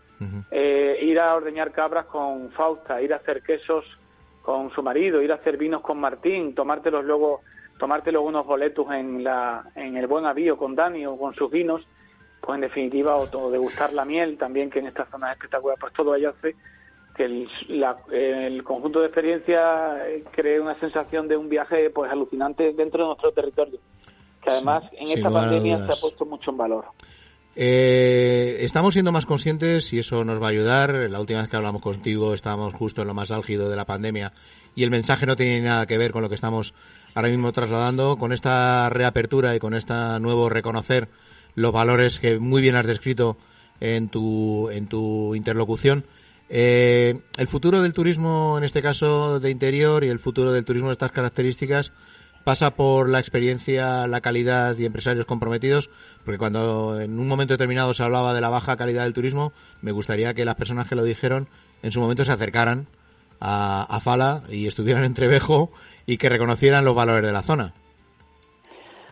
eh, 0.51 0.99
ir 1.01 1.19
a 1.19 1.35
ordeñar 1.35 1.71
cabras 1.71 2.05
con 2.05 2.51
Fausta, 2.51 3.01
ir 3.01 3.13
a 3.13 3.17
hacer 3.17 3.41
quesos 3.41 3.85
con 4.43 4.71
su 4.71 4.83
marido, 4.83 5.21
ir 5.21 5.31
a 5.31 5.35
hacer 5.35 5.57
vinos 5.57 5.81
con 5.81 5.99
Martín, 5.99 6.53
tomártelos 6.53 7.05
luego, 7.05 7.41
tomarte 7.79 8.11
luego 8.11 8.27
unos 8.27 8.45
boletos 8.45 8.87
en, 8.91 9.23
la, 9.23 9.63
en 9.75 9.97
el 9.97 10.07
Buen 10.07 10.25
Avío 10.25 10.57
con 10.57 10.75
Dani 10.75 11.05
o 11.05 11.17
con 11.17 11.33
sus 11.35 11.49
vinos, 11.51 11.87
pues 12.39 12.55
en 12.55 12.61
definitiva, 12.61 13.15
o, 13.15 13.29
o 13.31 13.51
degustar 13.51 13.93
la 13.93 14.05
miel 14.05 14.37
también, 14.37 14.69
que 14.69 14.79
en 14.79 14.87
esta 14.87 15.05
zona 15.05 15.31
es 15.31 15.37
espectacular, 15.37 15.77
pues 15.79 15.93
todo 15.93 16.15
ello 16.15 16.31
hace 16.31 16.55
que 17.21 18.53
el, 18.53 18.63
conjunto 18.63 18.99
de 18.99 19.07
experiencias 19.07 19.99
eh, 20.07 20.23
cree 20.31 20.59
una 20.59 20.79
sensación 20.79 21.27
de 21.27 21.37
un 21.37 21.49
viaje 21.49 21.89
pues 21.89 22.11
alucinante 22.11 22.73
dentro 22.73 23.03
de 23.03 23.07
nuestro 23.07 23.31
territorio, 23.31 23.79
que 24.43 24.49
además 24.49 24.83
en 24.93 25.17
esta 25.17 25.29
pandemia 25.29 25.77
se 25.85 25.91
ha 25.91 25.95
puesto 26.01 26.25
mucho 26.25 26.51
en 26.51 26.57
valor. 26.57 26.85
Eh, 27.55 28.57
estamos 28.61 28.93
siendo 28.93 29.11
más 29.11 29.25
conscientes 29.25 29.91
y 29.93 29.99
eso 29.99 30.23
nos 30.23 30.41
va 30.41 30.47
a 30.47 30.51
ayudar. 30.51 31.09
La 31.09 31.19
última 31.19 31.41
vez 31.41 31.49
que 31.49 31.57
hablamos 31.57 31.81
contigo 31.81 32.33
estábamos 32.33 32.73
justo 32.73 33.01
en 33.01 33.07
lo 33.07 33.13
más 33.13 33.31
álgido 33.31 33.69
de 33.69 33.75
la 33.75 33.85
pandemia 33.85 34.31
y 34.73 34.83
el 34.83 34.89
mensaje 34.89 35.25
no 35.25 35.35
tiene 35.35 35.61
nada 35.61 35.85
que 35.85 35.97
ver 35.97 36.11
con 36.11 36.21
lo 36.21 36.29
que 36.29 36.35
estamos 36.35 36.73
ahora 37.13 37.29
mismo 37.29 37.51
trasladando. 37.51 38.17
Con 38.17 38.31
esta 38.31 38.89
reapertura 38.89 39.55
y 39.55 39.59
con 39.59 39.73
este 39.75 39.93
nuevo 40.21 40.49
reconocer 40.49 41.09
los 41.55 41.73
valores 41.73 42.19
que 42.19 42.39
muy 42.39 42.61
bien 42.61 42.77
has 42.77 42.87
descrito 42.87 43.37
en 43.81 44.07
tu, 44.07 44.69
en 44.69 44.87
tu 44.87 45.35
interlocución. 45.35 46.05
Eh, 46.53 47.21
el 47.37 47.47
futuro 47.47 47.81
del 47.81 47.93
turismo, 47.93 48.57
en 48.57 48.65
este 48.65 48.81
caso 48.81 49.39
de 49.39 49.49
interior, 49.49 50.03
y 50.03 50.09
el 50.09 50.19
futuro 50.19 50.51
del 50.51 50.65
turismo 50.65 50.89
de 50.89 50.93
estas 50.93 51.13
características 51.13 51.93
pasa 52.43 52.71
por 52.71 53.07
la 53.07 53.19
experiencia, 53.19 54.05
la 54.05 54.19
calidad 54.19 54.77
y 54.77 54.85
empresarios 54.85 55.25
comprometidos, 55.25 55.89
porque 56.25 56.37
cuando 56.37 56.99
en 56.99 57.17
un 57.19 57.27
momento 57.29 57.53
determinado 57.53 57.93
se 57.93 58.03
hablaba 58.03 58.33
de 58.33 58.41
la 58.41 58.49
baja 58.49 58.75
calidad 58.75 59.03
del 59.03 59.13
turismo, 59.13 59.53
me 59.81 59.93
gustaría 59.93 60.33
que 60.33 60.43
las 60.43 60.55
personas 60.55 60.89
que 60.89 60.95
lo 60.95 61.05
dijeron 61.05 61.47
en 61.83 61.91
su 61.91 62.01
momento 62.01 62.25
se 62.25 62.33
acercaran 62.33 62.87
a, 63.39 63.83
a 63.83 63.99
Fala 64.01 64.43
y 64.49 64.67
estuvieran 64.67 65.05
en 65.05 65.13
Trevejo 65.13 65.71
y 66.05 66.17
que 66.17 66.27
reconocieran 66.27 66.83
los 66.83 66.95
valores 66.95 67.25
de 67.25 67.31
la 67.31 67.43
zona. 67.43 67.73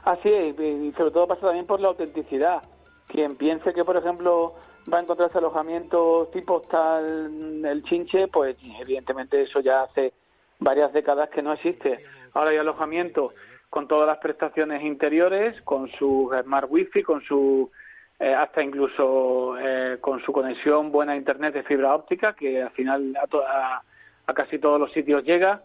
Así 0.04 0.28
es, 0.28 0.60
y 0.60 0.92
sobre 0.98 1.12
todo 1.12 1.26
pasa 1.28 1.42
también 1.42 1.66
por 1.68 1.80
la 1.80 1.88
autenticidad. 1.88 2.64
Quien 3.08 3.38
piense 3.38 3.74
que, 3.74 3.86
por 3.86 3.96
ejemplo, 3.96 4.56
va 4.92 4.98
a 4.98 5.02
encontrarse 5.02 5.38
alojamientos 5.38 6.32
tipo 6.32 6.62
tal 6.62 7.66
el 7.66 7.84
chinche, 7.84 8.28
pues 8.28 8.58
evidentemente 8.80 9.42
eso 9.42 9.60
ya 9.60 9.84
hace 9.84 10.14
varias 10.60 10.94
décadas 10.94 11.30
que 11.30 11.42
no 11.42 11.54
existe. 11.54 12.04
Ahora 12.34 12.52
hay 12.52 12.58
alojamiento 12.58 13.34
con 13.70 13.88
todas 13.88 14.08
las 14.08 14.18
prestaciones 14.18 14.84
interiores, 14.84 15.62
con 15.64 15.90
su 15.92 16.32
smart 16.44 16.68
wifi, 16.70 17.04
con 17.04 17.22
su 17.22 17.72
eh, 18.20 18.34
hasta 18.34 18.62
incluso 18.62 19.58
eh, 19.60 19.98
con 20.02 20.22
su 20.22 20.34
conexión 20.34 20.92
buena 20.92 21.14
a 21.14 21.18
internet 21.18 21.54
de 21.54 21.64
fibra 21.64 21.96
óptica, 21.96 22.34
que 22.34 22.62
al 22.62 22.72
final 22.72 23.16
a, 23.16 23.82
a 24.26 24.34
casi 24.34 24.60
todos 24.60 24.80
los 24.80 24.92
sitios 24.92 25.24
llega, 25.24 25.62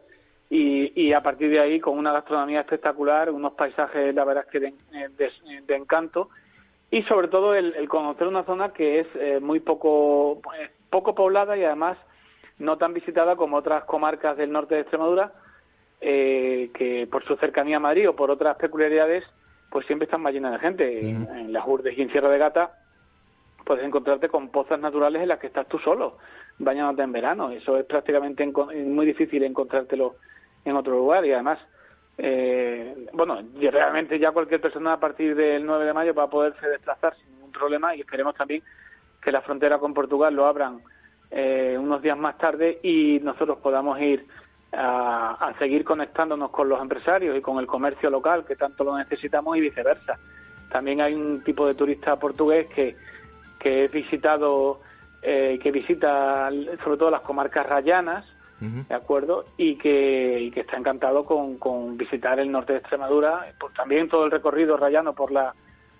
y, 0.50 1.12
a 1.12 1.21
partir 1.21 1.50
de 1.50 1.59
ahí 1.59 1.80
con 1.80 1.99
una 1.99 2.12
gastronomía 2.12 2.61
espectacular, 2.61 3.30
unos 3.30 3.54
paisajes, 3.54 4.14
la 4.14 4.25
verdad 4.25 4.47
que 4.50 4.61
de, 4.61 5.76
encanto, 5.76 6.28
y 6.94 7.02
sobre 7.02 7.26
todo 7.26 7.56
el, 7.56 7.88
conocer 7.88 8.28
una 8.28 8.44
zona 8.44 8.72
que 8.72 9.00
es 9.00 9.08
eh, 9.16 9.40
muy 9.40 9.58
poco, 9.58 10.40
poco 10.90 11.12
poblada 11.12 11.56
y 11.56 11.64
además 11.64 11.98
no 12.60 12.78
tan 12.78 12.94
visitada 12.94 13.34
como 13.34 13.56
otras 13.56 13.82
comarcas 13.82 14.36
del 14.36 14.52
norte 14.52 14.76
de 14.76 14.82
Extremadura, 14.82 15.32
eh, 16.00 16.70
que 16.72 17.08
por 17.10 17.24
su 17.24 17.34
cercanía 17.34 17.78
a 17.78 17.80
Madrid 17.80 18.08
o 18.08 18.14
por 18.14 18.30
otras 18.30 18.56
peculiaridades, 18.58 19.24
pues 19.72 19.84
siempre 19.86 20.04
están 20.04 20.22
más 20.22 20.32
llenas 20.32 20.52
de 20.52 20.58
gente. 20.60 21.10
En, 21.10 21.52
las 21.52 21.66
Urdes 21.66 21.98
y 21.98 22.02
en 22.02 22.12
Sierra 22.12 22.28
de 22.28 22.38
Gata 22.38 22.70
puedes 23.64 23.84
encontrarte 23.84 24.28
con 24.28 24.50
pozas 24.50 24.78
naturales 24.78 25.20
en 25.20 25.30
las 25.30 25.40
que 25.40 25.48
estás 25.48 25.66
tú 25.66 25.80
solo, 25.80 26.18
bañándote 26.60 27.02
en 27.02 27.10
verano. 27.10 27.50
Eso 27.50 27.76
es 27.76 27.86
prácticamente 27.86 28.46
muy 28.46 29.04
difícil 29.04 29.42
encontrártelo 29.42 30.14
en 30.64 30.76
otro 30.76 30.92
lugar 30.92 31.26
y 31.26 31.32
además, 31.32 31.58
eh, 32.16 33.06
bueno, 33.12 33.38
realmente 33.54 34.18
ya 34.18 34.33
cualquier 34.33 34.61
persona 34.61 34.94
a 34.94 35.00
partir 35.00 35.35
del 35.35 35.66
9 35.66 35.85
de 35.85 35.92
mayo 35.92 36.14
va 36.14 36.25
a 36.25 36.30
poderse 36.30 36.68
desplazar 36.68 37.16
sin 37.16 37.35
ningún 37.35 37.52
problema 37.52 37.94
y 37.94 38.00
esperemos 38.00 38.35
también 38.37 38.62
que 39.21 39.33
la 39.33 39.42
frontera 39.42 39.78
con 39.78 39.94
Portugal 39.94 40.35
lo 40.35 40.47
abran 40.47 40.80
eh, 41.30 41.76
unos 41.78 42.02
días 42.02 42.16
más 42.16 42.38
tarde 42.38 42.78
y 42.83 43.18
nosotros 43.21 43.59
podamos 43.59 44.00
ir 44.00 44.25
a, 44.73 45.52
seguir 45.59 45.85
conectándonos 45.85 46.50
con 46.50 46.68
los 46.68 46.80
empresarios 46.80 47.37
y 47.37 47.40
con 47.40 47.59
el 47.59 47.66
comercio 47.66 48.11
local 48.11 48.44
que 48.44 48.56
tanto 48.56 48.85
lo 48.85 48.97
necesitamos 48.97 49.56
y 49.56 49.61
viceversa. 49.61 50.18
También 50.71 51.00
hay 51.00 51.14
un 51.14 51.42
tipo 51.42 51.66
de 51.66 51.75
turista 51.75 52.16
portugués 52.16 52.66
que, 52.75 52.97
que 53.59 53.85
he 53.85 53.88
visitado, 53.88 54.80
eh, 55.23 55.59
que 55.62 55.71
visita 55.71 56.50
sobre 56.83 56.97
todo 56.97 57.11
las 57.11 57.23
comarcas 57.23 57.66
rayanas, 57.66 58.25
¿de 58.61 58.94
acuerdo? 58.94 59.44
Y 59.56 59.76
que, 59.76 60.40
y 60.40 60.50
que 60.50 60.61
está 60.61 60.76
encantado 60.76 61.25
con, 61.25 61.58
con 61.58 61.96
visitar 61.96 62.38
el 62.38 62.50
norte 62.50 62.73
de 62.73 62.78
Extremadura, 62.78 63.52
pues 63.58 63.75
también 63.75 64.08
todo 64.08 64.25
el 64.25 64.30
recorrido 64.30 64.76
rayano 64.76 65.14
por 65.14 65.30
la 65.30 65.54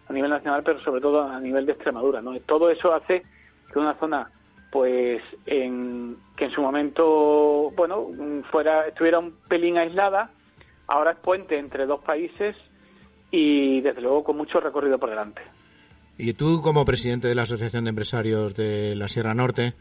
a 0.06 0.12
nivel 0.12 0.30
nacional, 0.30 0.62
pero 0.64 0.80
sobre 0.80 1.00
todo 1.00 1.23
a 1.23 1.40
nivel 1.40 1.66
de 1.66 1.73
Extremadura, 1.73 2.20
¿no? 2.20 2.38
Todo 2.40 2.70
eso 2.70 2.92
hace 2.92 3.23
que 3.73 3.78
una 3.78 3.94
zona 3.94 4.30
pues 4.70 5.23
en, 5.46 6.16
que 6.37 6.46
en 6.46 6.50
su 6.50 6.61
momento, 6.61 7.70
bueno, 7.76 8.08
fuera, 8.50 8.88
estuviera 8.88 9.20
un 9.20 9.34
pelín 9.49 9.78
aislada, 9.78 10.30
ahora 10.88 11.12
es 11.12 11.18
puente 11.18 11.56
entre 11.56 11.87
dos 11.87 12.00
países 12.00 12.56
y 13.30 13.80
desde 13.82 14.00
luego 14.00 14.25
con 14.25 14.37
mucho 14.37 14.58
recorrido 14.58 14.99
por 14.99 15.11
delante. 15.11 15.42
Y 16.18 16.32
tú 16.34 16.61
como 16.61 16.84
presidente 16.84 17.28
de 17.28 17.37
la 17.37 17.42
Asociación 17.42 17.84
de 17.84 17.90
Empresarios 17.90 18.54
de 18.56 18.96
la 18.96 19.06
Sierra 19.06 19.32
Norte 19.32 19.75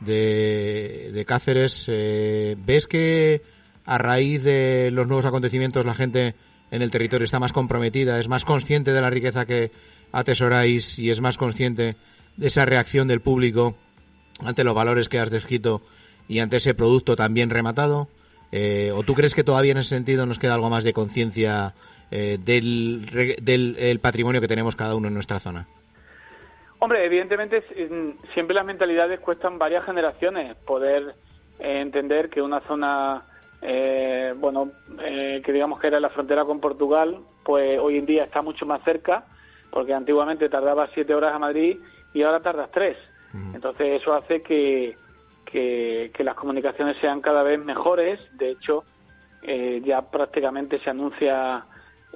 de, 0.00 1.24
Cáceres, 1.26 1.86
eh, 1.88 2.56
¿ves 2.58 2.86
que 2.86 3.42
a 3.84 3.98
raíz 3.98 4.42
de 4.42 4.90
los 4.92 5.06
nuevos 5.06 5.26
acontecimientos 5.26 5.86
la 5.86 5.94
gente 5.94 6.34
en 6.70 6.82
el 6.82 6.90
territorio 6.90 7.24
está 7.24 7.38
más 7.38 7.52
comprometida, 7.52 8.18
es 8.18 8.28
más 8.28 8.44
consciente 8.44 8.92
de 8.92 9.00
la 9.00 9.10
riqueza 9.10 9.46
que 9.46 9.70
atesoráis 10.12 10.98
y 10.98 11.10
es 11.10 11.20
más 11.20 11.38
consciente 11.38 11.96
de 12.36 12.46
esa 12.46 12.64
reacción 12.64 13.08
del 13.08 13.20
público 13.20 13.76
ante 14.40 14.64
los 14.64 14.74
valores 14.74 15.08
que 15.08 15.18
has 15.18 15.30
descrito 15.30 15.82
y 16.28 16.40
ante 16.40 16.56
ese 16.56 16.74
producto 16.74 17.16
también 17.16 17.50
rematado? 17.50 18.08
Eh, 18.52 18.92
¿O 18.94 19.02
tú 19.02 19.14
crees 19.14 19.34
que 19.34 19.44
todavía 19.44 19.72
en 19.72 19.78
ese 19.78 19.90
sentido 19.90 20.26
nos 20.26 20.38
queda 20.38 20.54
algo 20.54 20.70
más 20.70 20.84
de 20.84 20.92
conciencia 20.92 21.74
eh, 22.10 22.38
del, 22.44 23.36
del 23.42 24.00
patrimonio 24.00 24.40
que 24.40 24.48
tenemos 24.48 24.76
cada 24.76 24.94
uno 24.94 25.08
en 25.08 25.14
nuestra 25.14 25.40
zona? 25.40 25.68
Hombre, 26.86 27.04
evidentemente 27.04 27.64
siempre 28.32 28.54
las 28.54 28.64
mentalidades 28.64 29.18
cuestan 29.18 29.58
varias 29.58 29.84
generaciones 29.84 30.54
poder 30.58 31.16
eh, 31.58 31.80
entender 31.80 32.30
que 32.30 32.40
una 32.40 32.60
zona, 32.60 33.24
bueno, 34.36 34.70
que 34.96 35.52
digamos 35.52 35.80
que 35.80 35.88
era 35.88 35.98
la 35.98 36.10
frontera 36.10 36.44
con 36.44 36.60
Portugal, 36.60 37.18
pues 37.42 37.80
hoy 37.80 37.98
en 37.98 38.06
día 38.06 38.22
está 38.22 38.40
mucho 38.40 38.66
más 38.66 38.84
cerca, 38.84 39.24
porque 39.72 39.94
antiguamente 39.94 40.48
tardaba 40.48 40.88
siete 40.94 41.12
horas 41.12 41.34
a 41.34 41.40
Madrid 41.40 41.76
y 42.14 42.22
ahora 42.22 42.38
tardas 42.38 42.70
tres. 42.70 42.96
Entonces 43.52 44.00
eso 44.00 44.14
hace 44.14 44.42
que, 44.42 44.96
que, 45.44 46.12
las 46.22 46.36
comunicaciones 46.36 46.96
sean 47.00 47.20
cada 47.20 47.42
vez 47.42 47.58
mejores. 47.58 48.20
De 48.38 48.50
hecho, 48.52 48.84
eh, 49.42 49.82
ya 49.84 50.02
prácticamente 50.02 50.78
se 50.78 50.90
anuncia 50.90 51.66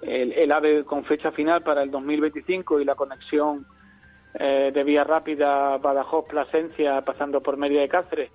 el, 0.00 0.52
AVE 0.52 0.84
con 0.84 1.04
fecha 1.06 1.32
final 1.32 1.64
para 1.64 1.82
el 1.82 1.90
2025 1.90 2.78
y 2.78 2.84
la 2.84 2.94
conexión 2.94 3.66
eh, 4.34 4.70
de 4.72 4.84
vía 4.84 5.04
rápida 5.04 5.76
Badajoz-Plasencia 5.78 7.00
pasando 7.02 7.40
por 7.40 7.56
Mérida 7.56 7.80
de 7.80 7.88
Cáceres 7.88 8.30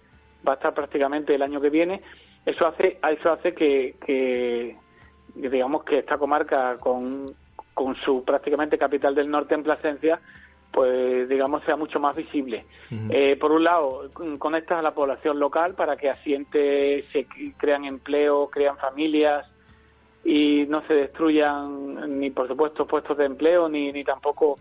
va 0.47 0.53
a 0.53 0.55
estar 0.55 0.73
prácticamente 0.73 1.33
el 1.33 1.41
año 1.41 1.61
que 1.61 1.69
viene. 1.69 2.01
Eso 2.45 2.67
hace, 2.67 2.99
eso 3.11 3.31
hace 3.31 3.53
que, 3.53 3.95
que 4.05 4.75
digamos 5.33 5.83
que 5.83 5.99
esta 5.99 6.17
comarca 6.17 6.77
con, 6.77 7.25
con 7.73 7.95
su 7.97 8.23
prácticamente 8.23 8.77
capital 8.77 9.15
del 9.15 9.29
norte 9.29 9.55
en 9.55 9.63
Plasencia 9.63 10.19
pues 10.75 11.29
digamos 11.29 11.63
sea 11.63 11.77
mucho 11.77 12.01
más 12.01 12.17
visible. 12.17 12.65
Eh, 13.09 13.37
por 13.39 13.53
un 13.53 13.63
lado, 13.63 14.09
conectas 14.37 14.77
a 14.77 14.81
la 14.81 14.93
población 14.93 15.39
local 15.39 15.73
para 15.73 15.95
que 15.95 16.09
asiente, 16.09 17.05
se 17.13 17.25
crean 17.55 17.85
empleo, 17.85 18.49
crean 18.49 18.75
familias 18.75 19.47
y 20.25 20.65
no 20.67 20.85
se 20.85 20.93
destruyan 20.93 22.19
ni 22.19 22.29
por 22.29 22.49
supuesto 22.49 22.85
puestos 22.85 23.17
de 23.17 23.23
empleo 23.23 23.69
ni, 23.69 23.93
ni 23.93 24.03
tampoco 24.03 24.59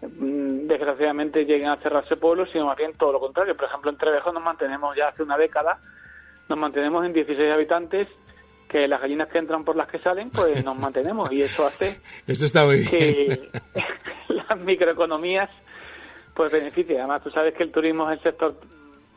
desgraciadamente 0.00 1.44
lleguen 1.44 1.68
a 1.68 1.76
cerrarse 1.78 2.16
pueblos, 2.16 2.48
sino 2.52 2.66
más 2.66 2.76
bien 2.76 2.92
todo 2.94 3.12
lo 3.12 3.20
contrario. 3.20 3.56
Por 3.56 3.66
ejemplo, 3.66 3.90
en 3.90 3.96
Trevejo 3.96 4.32
nos 4.32 4.42
mantenemos 4.42 4.96
ya 4.96 5.08
hace 5.08 5.22
una 5.22 5.36
década, 5.36 5.78
nos 6.48 6.58
mantenemos 6.58 7.04
en 7.04 7.12
16 7.12 7.52
habitantes 7.52 8.08
que 8.68 8.88
las 8.88 9.00
gallinas 9.00 9.28
que 9.28 9.38
entran 9.38 9.64
por 9.64 9.76
las 9.76 9.88
que 9.88 9.98
salen, 10.00 10.30
pues 10.30 10.64
nos 10.64 10.76
mantenemos 10.76 11.30
y 11.32 11.42
eso 11.42 11.66
hace 11.66 12.00
está 12.26 12.64
muy 12.64 12.84
que 12.84 13.50
las 14.28 14.58
microeconomías 14.58 15.50
pues 16.34 16.52
beneficien. 16.52 16.98
Además, 16.98 17.22
tú 17.22 17.30
sabes 17.30 17.54
que 17.54 17.62
el 17.62 17.72
turismo 17.72 18.10
es 18.10 18.18
el 18.18 18.22
sector 18.22 18.54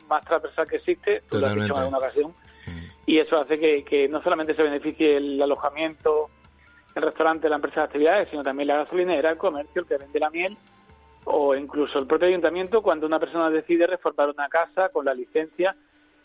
más 0.08 0.24
transversal 0.24 0.66
que 0.66 0.76
existe, 0.76 1.22
tú 1.28 1.38
lo 1.38 1.46
has 1.46 1.54
dicho 1.54 1.66
en 1.66 1.78
alguna 1.78 1.98
ocasión, 1.98 2.34
mm. 2.66 2.84
y 3.06 3.18
eso 3.18 3.38
hace 3.38 3.58
que, 3.58 3.84
que 3.84 4.08
no 4.08 4.22
solamente 4.22 4.54
se 4.54 4.62
beneficie 4.62 5.18
el 5.18 5.40
alojamiento, 5.40 6.30
el 6.94 7.02
restaurante, 7.02 7.48
la 7.48 7.56
empresa 7.56 7.80
de 7.80 7.86
actividades, 7.86 8.28
sino 8.30 8.42
también 8.42 8.68
la 8.68 8.78
gasolinera, 8.78 9.30
el 9.30 9.38
comercio, 9.38 9.82
el 9.82 9.88
que 9.88 9.96
vende 9.96 10.18
la 10.18 10.30
miel, 10.30 10.56
o 11.24 11.54
incluso 11.54 11.98
el 11.98 12.06
propio 12.06 12.28
ayuntamiento 12.28 12.82
cuando 12.82 13.06
una 13.06 13.18
persona 13.18 13.50
decide 13.50 13.86
reformar 13.86 14.30
una 14.30 14.48
casa 14.48 14.88
con 14.88 15.04
la 15.04 15.14
licencia 15.14 15.76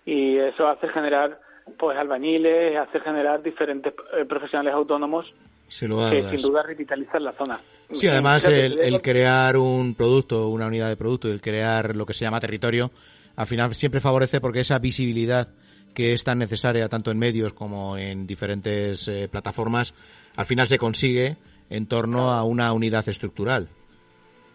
y 0.05 0.37
eso 0.37 0.67
hace 0.67 0.87
generar 0.89 1.39
pues 1.77 1.97
albañiles, 1.97 2.77
hace 2.77 2.99
generar 2.99 3.41
diferentes 3.41 3.93
eh, 4.13 4.25
profesionales 4.25 4.73
autónomos 4.73 5.25
que 5.67 6.23
sin 6.29 6.41
duda 6.41 6.63
revitalizan 6.63 7.23
la 7.23 7.33
zona. 7.33 7.59
Sí, 7.91 8.07
además 8.07 8.45
el, 8.47 9.01
crear 9.01 9.57
un 9.57 9.95
producto, 9.95 10.47
una 10.49 10.67
unidad 10.67 10.89
de 10.89 10.97
producto, 10.97 11.27
el 11.27 11.41
crear 11.41 11.95
lo 11.95 12.05
que 12.05 12.13
se 12.13 12.25
llama 12.25 12.39
territorio, 12.39 12.91
al 13.35 13.47
final 13.47 13.73
siempre 13.73 13.99
favorece 13.99 14.39
porque 14.39 14.61
esa 14.61 14.79
visibilidad 14.79 15.49
que 15.95 16.13
es 16.13 16.23
tan 16.23 16.37
necesaria 16.37 16.87
tanto 16.89 17.09
en 17.09 17.17
medios 17.17 17.53
como 17.53 17.97
en 17.97 18.27
diferentes 18.27 19.07
eh, 19.07 19.27
plataformas, 19.31 19.95
al 20.35 20.45
final 20.45 20.67
se 20.67 20.77
consigue 20.77 21.37
en 21.69 21.87
torno 21.87 22.31
a 22.31 22.43
una 22.43 22.71
unidad 22.73 23.07
estructural. 23.09 23.69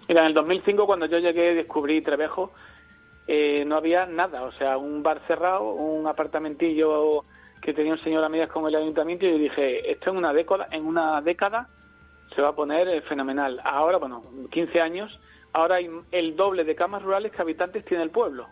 Mira, 0.08 0.20
en 0.20 0.28
el 0.28 0.34
2005 0.34 0.86
cuando 0.86 1.06
yo 1.06 1.18
llegué 1.18 1.54
descubrí 1.54 2.02
Trevejo, 2.02 2.52
eh, 3.26 3.64
no 3.64 3.76
había 3.76 4.06
nada, 4.06 4.42
o 4.42 4.52
sea, 4.52 4.76
un 4.76 5.02
bar 5.02 5.22
cerrado, 5.26 5.72
un 5.72 6.06
apartamentillo 6.06 7.24
que 7.62 7.74
tenía 7.74 7.92
un 7.92 8.02
señor 8.02 8.24
a 8.24 8.28
medias 8.28 8.50
con 8.50 8.66
el 8.66 8.74
ayuntamiento 8.74 9.26
y 9.26 9.38
dije, 9.38 9.90
esto 9.90 10.10
en 10.10 10.16
una 10.16 10.32
década, 10.32 10.68
en 10.70 10.84
una 10.84 11.20
década 11.20 11.68
se 12.34 12.42
va 12.42 12.48
a 12.48 12.54
poner 12.54 12.88
eh, 12.88 13.02
fenomenal. 13.02 13.60
Ahora, 13.64 13.98
bueno, 13.98 14.24
15 14.50 14.80
años, 14.80 15.20
ahora 15.52 15.76
hay 15.76 15.88
el 16.12 16.36
doble 16.36 16.64
de 16.64 16.74
camas 16.74 17.02
rurales 17.02 17.32
que 17.32 17.42
habitantes 17.42 17.84
tiene 17.84 18.02
el 18.02 18.10
pueblo. 18.10 18.46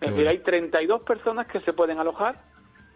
Es 0.00 0.10
decir, 0.10 0.28
hay 0.28 0.38
32 0.38 1.02
personas 1.02 1.46
que 1.46 1.60
se 1.60 1.72
pueden 1.72 1.98
alojar 1.98 2.40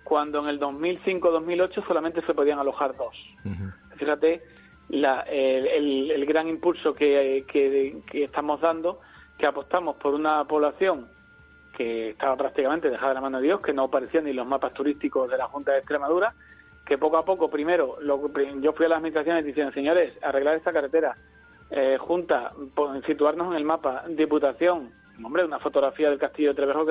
cuando 0.04 0.40
en 0.40 0.48
el 0.48 0.60
2005-2008 0.60 1.86
solamente 1.86 2.22
se 2.22 2.34
podían 2.34 2.58
alojar 2.58 2.96
dos. 2.96 3.14
Fíjate 3.96 4.42
la, 4.88 5.20
el, 5.20 6.10
el, 6.10 6.26
gran 6.26 6.48
impulso 6.48 6.94
que, 6.94 7.44
que, 7.50 8.24
estamos 8.24 8.60
dando, 8.60 9.00
que 9.38 9.46
apostamos 9.46 9.96
por 9.96 10.14
una 10.14 10.44
población 10.44 11.08
que 11.76 12.10
estaba 12.10 12.36
prácticamente 12.36 12.90
dejada 12.90 13.08
de 13.08 13.14
la 13.14 13.20
mano 13.20 13.38
de 13.38 13.44
Dios, 13.44 13.60
que 13.60 13.72
no 13.72 13.84
aparecían 13.84 14.24
ni 14.24 14.32
los 14.32 14.46
mapas 14.46 14.72
turísticos 14.74 15.28
de 15.30 15.38
la 15.38 15.48
Junta 15.48 15.72
de 15.72 15.78
Extremadura, 15.78 16.34
que 16.86 16.98
poco 16.98 17.16
a 17.16 17.24
poco, 17.24 17.50
primero, 17.50 17.96
lo, 18.00 18.30
yo 18.60 18.72
fui 18.74 18.86
a 18.86 18.90
las 18.90 18.98
administraciones 18.98 19.44
diciendo, 19.44 19.72
señores, 19.72 20.12
arreglar 20.22 20.56
esta 20.56 20.72
carretera, 20.72 21.16
eh, 21.70 21.96
Junta, 21.98 22.52
situarnos 23.06 23.48
en 23.48 23.56
el 23.56 23.64
mapa, 23.64 24.04
Diputación, 24.08 24.92
hombre, 25.22 25.44
una 25.44 25.58
fotografía 25.58 26.10
del 26.10 26.18
Castillo 26.18 26.50
de 26.50 26.54
Trevejo, 26.54 26.86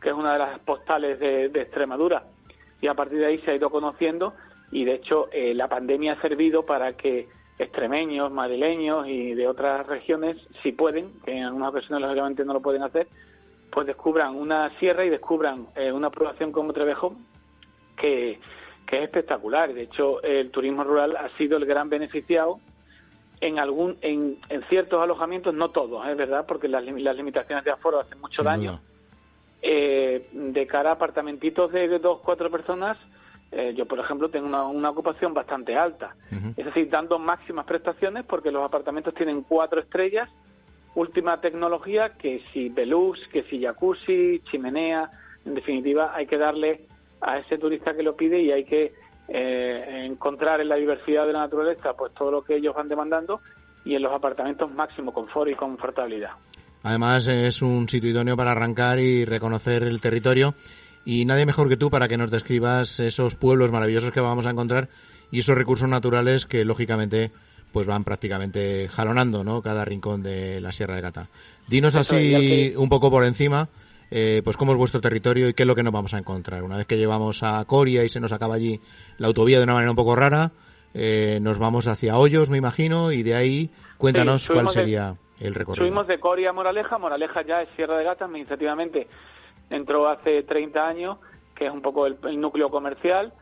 que, 0.00 0.08
es 0.08 0.14
una 0.14 0.32
de 0.32 0.38
las 0.38 0.58
postales 0.60 1.18
de, 1.18 1.46
Extremadura, 1.46 2.24
y 2.80 2.86
a 2.86 2.94
partir 2.94 3.18
de 3.18 3.26
ahí 3.26 3.38
se 3.38 3.52
ha 3.52 3.54
ido 3.54 3.70
conociendo, 3.70 4.34
y 4.70 4.84
de 4.84 4.94
hecho 4.94 5.28
eh, 5.32 5.54
la 5.54 5.68
pandemia 5.68 6.14
ha 6.14 6.20
servido 6.20 6.64
para 6.64 6.94
que 6.96 7.28
extremeños, 7.58 8.32
madrileños 8.32 9.06
y 9.06 9.34
de 9.34 9.46
otras 9.46 9.86
regiones, 9.86 10.36
si 10.62 10.72
pueden, 10.72 11.12
que 11.24 11.32
en 11.32 11.44
algunas 11.44 11.70
ocasiones 11.70 12.02
lógicamente 12.02 12.44
no 12.44 12.52
lo 12.52 12.60
pueden 12.60 12.82
hacer, 12.82 13.06
pues 13.70 13.86
descubran 13.86 14.34
una 14.34 14.76
sierra 14.78 15.04
y 15.04 15.10
descubran 15.10 15.68
eh, 15.76 15.92
una 15.92 16.10
población 16.10 16.52
como 16.52 16.72
Trevejo 16.72 17.14
que, 17.96 18.40
que 18.86 18.98
es 18.98 19.02
espectacular. 19.04 19.72
De 19.72 19.82
hecho, 19.82 20.22
el 20.22 20.50
turismo 20.50 20.84
rural 20.84 21.16
ha 21.16 21.28
sido 21.36 21.56
el 21.56 21.64
gran 21.64 21.88
beneficiado 21.88 22.58
en 23.40 23.58
algún 23.58 23.96
en, 24.00 24.38
en 24.48 24.62
ciertos 24.68 25.02
alojamientos, 25.02 25.54
no 25.54 25.70
todos, 25.70 26.06
es 26.06 26.16
verdad, 26.16 26.44
porque 26.46 26.68
las, 26.68 26.84
las, 26.84 27.16
limitaciones 27.16 27.64
de 27.64 27.70
aforo 27.70 28.00
hacen 28.00 28.20
mucho 28.20 28.42
daño. 28.42 28.80
Eh, 29.62 30.28
de 30.32 30.66
cara 30.66 30.90
a 30.90 30.92
apartamentitos 30.94 31.72
de 31.72 31.98
dos, 31.98 32.20
cuatro 32.22 32.50
personas, 32.50 32.98
eh, 33.50 33.72
yo, 33.74 33.86
por 33.86 33.98
ejemplo, 33.98 34.28
tengo 34.28 34.46
una, 34.46 34.90
ocupación 34.90 35.32
bastante 35.32 35.76
alta. 35.76 36.16
Es 36.56 36.66
decir, 36.66 36.90
dando 36.90 37.18
máximas 37.18 37.64
prestaciones 37.64 38.24
porque 38.26 38.50
los 38.50 38.64
apartamentos 38.64 39.14
tienen 39.14 39.42
cuatro 39.42 39.80
estrellas, 39.80 40.28
última 40.94 41.40
tecnología, 41.40 42.10
que 42.18 42.42
si 42.52 42.68
Belux, 42.68 43.20
que 43.28 43.44
si 43.44 43.62
jacuzzi, 43.62 44.40
chimenea, 44.50 45.10
en 45.44 45.54
definitiva, 45.54 46.12
hay 46.14 46.26
que 46.26 46.36
darle 46.36 46.86
a 47.20 47.38
ese 47.38 47.56
turista 47.56 47.94
que 47.94 48.02
lo 48.02 48.16
pide 48.16 48.40
y 48.42 48.50
hay 48.50 48.64
que 48.64 48.92
eh, 49.28 50.04
encontrar 50.06 50.60
en 50.60 50.68
la 50.68 50.76
diversidad 50.76 51.26
de 51.26 51.32
la 51.32 51.40
naturaleza 51.40 51.94
pues 51.94 52.12
todo 52.14 52.30
lo 52.30 52.44
que 52.44 52.56
ellos 52.56 52.74
van 52.74 52.88
demandando 52.88 53.40
y 53.84 53.94
en 53.94 54.02
los 54.02 54.12
apartamentos 54.12 54.70
máximo 54.72 55.12
confort 55.12 55.50
y 55.50 55.54
confortabilidad. 55.54 56.32
Además 56.82 57.28
es 57.28 57.62
un 57.62 57.88
sitio 57.88 58.10
idóneo 58.10 58.36
para 58.36 58.52
arrancar 58.52 58.98
y 58.98 59.24
reconocer 59.24 59.82
el 59.84 60.00
territorio 60.00 60.54
y 61.04 61.24
nadie 61.24 61.46
mejor 61.46 61.68
que 61.68 61.76
tú 61.76 61.90
para 61.90 62.08
que 62.08 62.16
nos 62.16 62.30
describas 62.30 63.00
esos 63.00 63.36
pueblos 63.36 63.70
maravillosos 63.70 64.10
que 64.10 64.20
vamos 64.20 64.46
a 64.46 64.50
encontrar 64.50 64.88
y 65.30 65.38
esos 65.38 65.56
recursos 65.56 65.88
naturales 65.88 66.46
que 66.46 66.64
lógicamente 66.64 67.32
pues 67.72 67.86
van 67.86 68.04
prácticamente 68.04 68.88
jalonando 68.88 69.42
¿no? 69.42 69.60
cada 69.60 69.84
rincón 69.84 70.22
de 70.22 70.60
la 70.60 70.72
Sierra 70.72 70.96
de 70.96 71.02
Gata. 71.02 71.28
Dinos 71.66 71.96
así 71.96 72.72
un 72.76 72.88
poco 72.88 73.10
por 73.10 73.24
encima 73.24 73.68
eh, 74.16 74.42
pues 74.44 74.56
cómo 74.56 74.70
es 74.70 74.78
vuestro 74.78 75.00
territorio 75.00 75.48
y 75.48 75.54
qué 75.54 75.64
es 75.64 75.66
lo 75.66 75.74
que 75.74 75.82
nos 75.82 75.92
vamos 75.92 76.14
a 76.14 76.18
encontrar. 76.18 76.62
Una 76.62 76.76
vez 76.76 76.86
que 76.86 76.96
llevamos 76.96 77.42
a 77.42 77.64
Coria 77.64 78.04
y 78.04 78.08
se 78.08 78.20
nos 78.20 78.32
acaba 78.32 78.54
allí 78.54 78.80
la 79.18 79.26
autovía 79.26 79.58
de 79.58 79.64
una 79.64 79.74
manera 79.74 79.90
un 79.90 79.96
poco 79.96 80.14
rara, 80.14 80.52
eh, 80.94 81.40
nos 81.42 81.58
vamos 81.58 81.88
hacia 81.88 82.16
Hoyos, 82.16 82.48
me 82.48 82.56
imagino, 82.56 83.10
y 83.10 83.24
de 83.24 83.34
ahí 83.34 83.70
cuéntanos 83.98 84.46
cuál 84.48 84.68
sería 84.68 85.16
el 85.40 85.52
recorrido. 85.56 85.84
Subimos 85.84 86.06
de 86.06 86.20
Coria 86.20 86.50
a 86.50 86.52
Moraleja, 86.52 86.96
Moraleja 86.96 87.42
ya 87.42 87.62
es 87.62 87.68
Sierra 87.74 87.98
de 87.98 88.04
Gata, 88.04 88.26
administrativamente 88.26 89.08
entró 89.70 90.08
hace 90.08 90.44
30 90.44 90.86
años, 90.86 91.18
que 91.56 91.66
es 91.66 91.72
un 91.72 91.82
poco 91.82 92.06
el, 92.06 92.40
núcleo 92.40 92.70
comercial, 92.70 93.32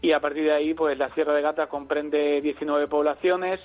y 0.00 0.12
a 0.12 0.20
partir 0.20 0.44
de 0.44 0.54
ahí, 0.54 0.72
pues 0.72 0.96
la 0.96 1.12
Sierra 1.12 1.34
de 1.34 1.42
Gata 1.42 1.66
comprende 1.66 2.40
19 2.40 2.88
poblaciones, 2.88 3.60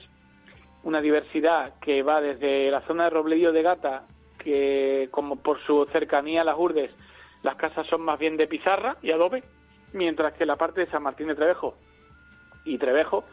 una 0.83 0.99
diversidad 0.99 1.75
que 1.79 2.03
va 2.03 2.19
desde 2.19 2.69
la 2.71 2.81
zona 2.81 3.05
de 3.05 3.11
Robledillo 3.11 3.53
de 3.53 3.61
Gata 3.61 4.03
que 4.47 5.09
como 5.11 5.35
por 5.35 5.61
su 5.65 5.85
cercanía 5.91 6.39
a 6.39 6.45
las 6.45 6.57
urdes, 6.57 6.89
las 7.43 7.57
casas 7.57 7.85
son 7.87 8.01
más 8.01 8.17
bien 8.17 8.37
de 8.37 8.47
pizarra 8.47 8.95
y 9.01 9.11
adobe, 9.11 9.43
mientras 9.91 10.35
que 10.35 10.45
la 10.45 10.55
parte 10.55 10.79
de 10.79 10.89
San 10.89 11.03
Martín 11.03 11.27
de 11.27 11.35
Trevejo 11.35 11.75
y 12.63 12.77
Trevejo 12.77 13.25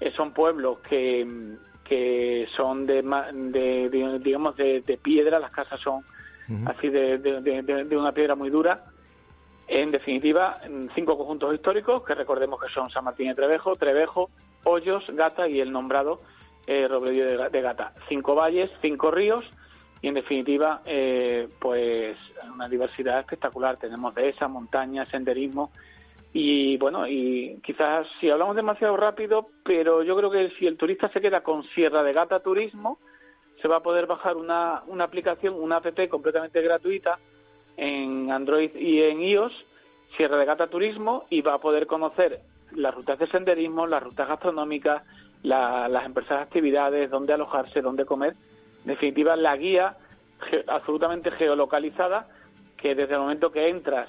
eh, 0.00 0.10
son 0.16 0.32
pueblos 0.32 0.78
que, 0.88 1.56
que 1.84 2.48
son 2.56 2.86
de, 2.86 3.02
de, 3.02 4.18
digamos 4.24 4.56
de, 4.56 4.98
piedra, 5.02 5.38
las 5.38 5.50
casas 5.50 5.78
son 5.78 6.02
así 6.64 6.88
de, 6.88 7.18
de, 7.18 7.96
una 7.98 8.12
piedra 8.12 8.34
muy 8.34 8.48
dura. 8.48 8.86
En 9.68 9.90
definitiva, 9.90 10.62
cinco 10.94 11.18
conjuntos 11.18 11.54
históricos 11.54 12.02
que 12.02 12.14
recordemos 12.14 12.58
que 12.62 12.72
son 12.72 12.88
San 12.88 13.04
Martín 13.04 13.28
de 13.28 13.34
Trevejo, 13.34 13.76
Trevejo, 13.76 14.30
Hoyos, 14.64 15.04
Gata 15.08 15.48
y 15.48 15.60
el 15.60 15.70
nombrado 15.70 16.22
eh, 16.66 16.88
Robledo 16.88 17.50
de 17.50 17.60
Gata. 17.60 17.92
Cinco 18.08 18.34
valles, 18.34 18.70
cinco 18.80 19.10
ríos 19.10 19.44
y 20.02 20.08
en 20.08 20.14
definitiva, 20.14 20.82
eh, 20.84 21.48
pues 21.58 22.16
una 22.52 22.68
diversidad 22.68 23.20
espectacular. 23.20 23.76
Tenemos 23.78 24.14
de 24.14 24.28
esa 24.28 24.48
montaña, 24.48 25.06
senderismo 25.06 25.70
y 26.38 26.76
bueno, 26.76 27.08
y 27.08 27.58
quizás 27.64 28.06
si 28.20 28.28
hablamos 28.28 28.56
demasiado 28.56 28.94
rápido, 28.96 29.48
pero 29.64 30.02
yo 30.02 30.14
creo 30.16 30.30
que 30.30 30.50
si 30.58 30.66
el 30.66 30.76
turista 30.76 31.08
se 31.08 31.22
queda 31.22 31.40
con 31.40 31.64
Sierra 31.70 32.02
de 32.02 32.12
Gata 32.12 32.40
Turismo, 32.40 32.98
se 33.62 33.68
va 33.68 33.76
a 33.76 33.82
poder 33.82 34.06
bajar 34.06 34.36
una, 34.36 34.82
una 34.86 35.04
aplicación, 35.04 35.54
una 35.54 35.76
app 35.76 36.08
completamente 36.10 36.60
gratuita 36.60 37.18
en 37.78 38.30
Android 38.30 38.74
y 38.76 39.00
en 39.00 39.22
iOS, 39.22 39.52
Sierra 40.18 40.36
de 40.36 40.44
Gata 40.44 40.66
Turismo, 40.66 41.24
y 41.30 41.40
va 41.40 41.54
a 41.54 41.58
poder 41.58 41.86
conocer 41.86 42.40
las 42.72 42.94
rutas 42.94 43.18
de 43.18 43.28
senderismo, 43.28 43.86
las 43.86 44.02
rutas 44.02 44.28
gastronómicas, 44.28 45.04
las 45.42 46.04
empresas 46.04 46.36
de 46.36 46.42
actividades, 46.42 47.10
dónde 47.10 47.32
alojarse, 47.32 47.80
dónde 47.80 48.04
comer 48.04 48.36
definitiva 48.86 49.36
la 49.36 49.56
guía 49.56 49.96
absolutamente 50.68 51.30
geolocalizada 51.32 52.28
que 52.76 52.94
desde 52.94 53.14
el 53.14 53.20
momento 53.20 53.50
que 53.50 53.68
entras 53.68 54.08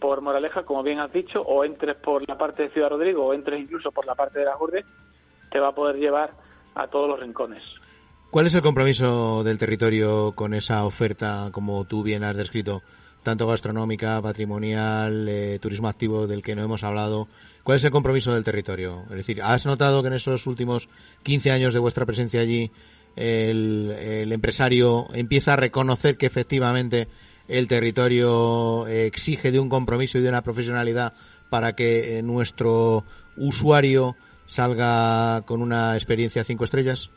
por 0.00 0.20
Moraleja, 0.20 0.64
como 0.64 0.82
bien 0.82 1.00
has 1.00 1.12
dicho, 1.12 1.40
o 1.42 1.64
entres 1.64 1.96
por 1.96 2.28
la 2.28 2.36
parte 2.36 2.64
de 2.64 2.70
Ciudad 2.70 2.90
Rodrigo 2.90 3.26
o 3.26 3.34
entres 3.34 3.60
incluso 3.60 3.90
por 3.90 4.06
la 4.06 4.14
parte 4.14 4.38
de 4.38 4.44
la 4.44 4.56
Urde, 4.56 4.84
te 5.50 5.58
va 5.58 5.68
a 5.68 5.74
poder 5.74 5.96
llevar 5.96 6.30
a 6.74 6.86
todos 6.88 7.08
los 7.08 7.18
rincones. 7.18 7.62
¿Cuál 8.30 8.46
es 8.46 8.54
el 8.54 8.62
compromiso 8.62 9.42
del 9.42 9.58
territorio 9.58 10.32
con 10.32 10.54
esa 10.54 10.84
oferta, 10.84 11.48
como 11.50 11.84
tú 11.86 12.02
bien 12.02 12.24
has 12.24 12.36
descrito, 12.36 12.82
tanto 13.22 13.46
gastronómica, 13.46 14.20
patrimonial, 14.22 15.26
eh, 15.28 15.58
turismo 15.60 15.88
activo 15.88 16.26
del 16.26 16.42
que 16.42 16.54
no 16.54 16.62
hemos 16.62 16.84
hablado? 16.84 17.26
¿Cuál 17.64 17.76
es 17.76 17.84
el 17.84 17.90
compromiso 17.90 18.34
del 18.34 18.44
territorio? 18.44 19.02
Es 19.04 19.16
decir, 19.16 19.42
¿has 19.42 19.66
notado 19.66 20.02
que 20.02 20.08
en 20.08 20.14
esos 20.14 20.46
últimos 20.46 20.88
15 21.22 21.50
años 21.50 21.72
de 21.72 21.80
vuestra 21.80 22.06
presencia 22.06 22.40
allí 22.40 22.70
el, 23.18 24.32
empresario 24.32 25.06
empieza 25.12 25.54
a 25.54 25.56
reconocer 25.56 26.16
que 26.16 26.26
efectivamente 26.26 27.08
el 27.48 27.66
territorio 27.66 28.86
exige 28.86 29.50
de 29.50 29.58
un 29.58 29.68
compromiso 29.68 30.18
y 30.18 30.22
de 30.22 30.28
una 30.28 30.42
profesionalidad 30.42 31.14
para 31.50 31.72
que 31.72 32.18
eh, 32.18 32.22
nuestro 32.22 33.04
usuario 33.36 34.16
salga 34.46 35.42
con 35.42 35.62
una 35.62 35.94
experiencia 35.94 36.44
cinco 36.44 36.64
estrellas? 36.64 37.10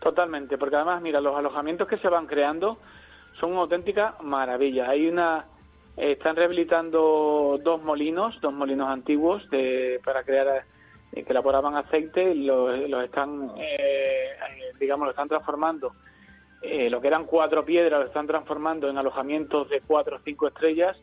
Totalmente, 0.00 0.58
porque 0.58 0.76
además, 0.76 1.02
mira, 1.02 1.20
los 1.20 1.36
alojamientos 1.36 1.88
que 1.88 1.98
se 1.98 2.08
van 2.08 2.26
creando 2.26 2.78
son 3.40 3.52
una 3.52 3.62
auténtica 3.62 4.16
maravilla. 4.22 4.90
Hay 4.90 5.08
una, 5.08 5.46
están 5.96 6.36
rehabilitando 6.36 7.58
dos 7.62 7.82
molinos, 7.82 8.38
dos 8.40 8.52
molinos 8.52 8.88
antiguos 8.88 9.48
de, 9.50 10.00
para 10.04 10.22
crear 10.22 10.64
que 11.22 11.30
elaboraban 11.32 11.76
aceite 11.76 12.34
los, 12.34 12.88
los 12.88 13.04
están, 13.04 13.52
eh, 13.56 14.30
digamos, 14.80 15.06
lo 15.06 15.10
están 15.10 15.28
transformando. 15.28 15.92
Eh, 16.62 16.88
lo 16.90 17.00
que 17.00 17.08
eran 17.08 17.24
cuatro 17.24 17.64
piedras 17.64 18.00
lo 18.00 18.06
están 18.06 18.26
transformando 18.26 18.88
en 18.88 18.98
alojamientos 18.98 19.68
de 19.68 19.80
cuatro 19.80 20.16
o 20.16 20.20
cinco 20.24 20.48
estrellas. 20.48 20.96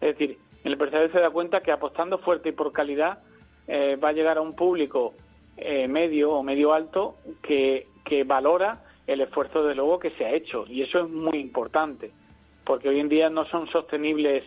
Es 0.00 0.16
decir, 0.16 0.38
el 0.64 0.72
empresario 0.72 1.10
se 1.10 1.20
da 1.20 1.30
cuenta 1.30 1.60
que 1.60 1.72
apostando 1.72 2.18
fuerte 2.18 2.50
y 2.50 2.52
por 2.52 2.72
calidad 2.72 3.18
eh, 3.66 3.96
va 3.96 4.08
a 4.08 4.12
llegar 4.12 4.38
a 4.38 4.40
un 4.40 4.54
público 4.54 5.14
medio 5.88 6.32
o 6.32 6.42
medio 6.42 6.72
alto 6.72 7.16
que, 7.42 7.86
que 8.02 8.24
valora 8.24 8.82
el 9.06 9.20
esfuerzo 9.20 9.62
de 9.62 9.74
luego 9.74 9.98
que 9.98 10.10
se 10.12 10.24
ha 10.24 10.32
hecho. 10.32 10.64
Y 10.66 10.80
eso 10.80 11.00
es 11.00 11.10
muy 11.10 11.38
importante, 11.38 12.12
porque 12.64 12.88
hoy 12.88 12.98
en 12.98 13.10
día 13.10 13.28
no 13.28 13.44
son 13.44 13.66
sostenibles 13.66 14.42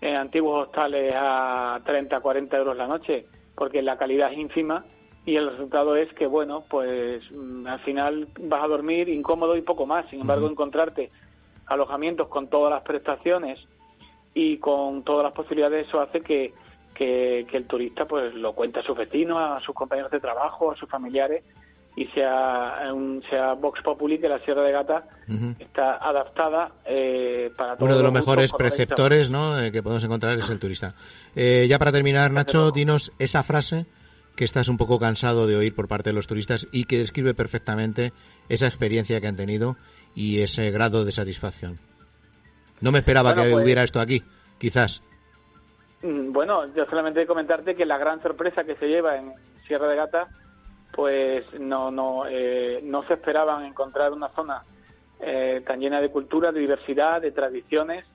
antiguos 0.00 0.68
hostales 0.68 1.12
a 1.14 1.82
30, 1.84 2.18
40 2.18 2.56
euros 2.56 2.76
la 2.78 2.86
noche 2.86 3.26
porque 3.54 3.82
la 3.82 3.96
calidad 3.96 4.32
es 4.32 4.38
ínfima 4.38 4.84
y 5.26 5.36
el 5.36 5.50
resultado 5.50 5.96
es 5.96 6.12
que, 6.14 6.26
bueno, 6.26 6.64
pues 6.68 7.22
mm, 7.30 7.66
al 7.66 7.80
final 7.80 8.28
vas 8.40 8.62
a 8.62 8.68
dormir 8.68 9.08
incómodo 9.08 9.56
y 9.56 9.62
poco 9.62 9.86
más. 9.86 10.08
Sin 10.10 10.20
embargo, 10.20 10.48
encontrarte 10.48 11.10
alojamientos 11.66 12.28
con 12.28 12.48
todas 12.48 12.70
las 12.70 12.82
prestaciones 12.82 13.58
y 14.34 14.58
con 14.58 15.02
todas 15.02 15.24
las 15.24 15.32
posibilidades, 15.32 15.86
eso 15.88 16.00
hace 16.00 16.20
que, 16.20 16.52
que, 16.94 17.46
el 17.50 17.66
turista 17.66 18.06
pues 18.06 18.34
lo 18.34 18.52
cuente 18.52 18.80
a 18.80 18.82
sus 18.82 18.96
vecinos, 18.96 19.38
a 19.38 19.60
sus 19.60 19.74
compañeros 19.74 20.10
de 20.10 20.20
trabajo, 20.20 20.70
a 20.70 20.76
sus 20.76 20.88
familiares 20.88 21.44
y 21.96 22.06
sea 22.06 22.92
un, 22.92 23.22
sea 23.30 23.54
Vox 23.54 23.80
Populi 23.82 24.18
que 24.18 24.28
la 24.28 24.40
Sierra 24.40 24.62
de 24.62 24.72
Gata 24.72 25.04
está 25.58 25.96
adaptada 25.96 26.72
eh, 26.84 27.52
para 27.56 27.76
uno 27.78 27.96
de 27.96 28.02
los, 28.02 28.12
mejores 28.12 28.52
preceptores 28.52 29.30
¿no? 29.30 29.60
Eh, 29.60 29.70
que 29.70 29.82
podemos 29.82 30.04
encontrar 30.04 30.36
es 30.36 30.50
el 30.50 30.58
turista. 30.58 30.94
Eh, 31.36 31.66
ya 31.68 31.78
para 31.78 31.92
terminar 31.92 32.32
Nacho 32.32 32.72
dinos 32.72 33.12
esa 33.18 33.42
frase 33.44 33.86
que 34.34 34.44
estás 34.44 34.68
un 34.68 34.76
poco 34.76 34.98
cansado 34.98 35.46
de 35.46 35.54
oír 35.54 35.74
por 35.74 35.86
parte 35.86 36.10
de 36.10 36.14
los 36.14 36.26
turistas 36.26 36.66
y 36.72 36.84
que 36.84 36.98
describe 36.98 37.34
perfectamente 37.34 38.12
esa 38.48 38.66
experiencia 38.66 39.20
que 39.20 39.28
han 39.28 39.36
tenido 39.36 39.76
y 40.16 40.40
ese 40.40 40.70
grado 40.72 41.04
de 41.04 41.12
satisfacción. 41.12 41.78
No 42.80 42.90
me 42.90 42.98
esperaba 42.98 43.34
que 43.34 43.42
pues 43.42 43.64
hubiera 43.64 43.84
esto 43.84 44.00
aquí 44.00 44.24
quizás. 44.58 45.00
Mm, 46.02 46.32
bueno 46.32 46.74
yo 46.74 46.86
solamente 46.86 47.24
comentarte 47.24 47.76
que 47.76 47.86
la 47.86 47.98
gran 47.98 48.20
sorpresa 48.20 48.64
que 48.64 48.74
se 48.74 48.86
lleva 48.86 49.16
en 49.16 49.32
Sierra 49.68 49.86
de 49.86 49.96
Gata 49.96 50.28
pues 50.94 51.44
no, 51.58 51.90
no, 51.90 52.24
eh, 52.28 52.80
no 52.82 53.02
se 53.04 53.14
esperaban 53.14 53.64
encontrar 53.64 54.12
una 54.12 54.28
zona 54.28 54.62
eh, 55.20 55.62
tan 55.66 55.80
llena 55.80 56.00
de 56.00 56.10
cultura, 56.10 56.52
de 56.52 56.60
diversidad, 56.60 57.20
de 57.20 57.32
tradiciones, 57.32 58.06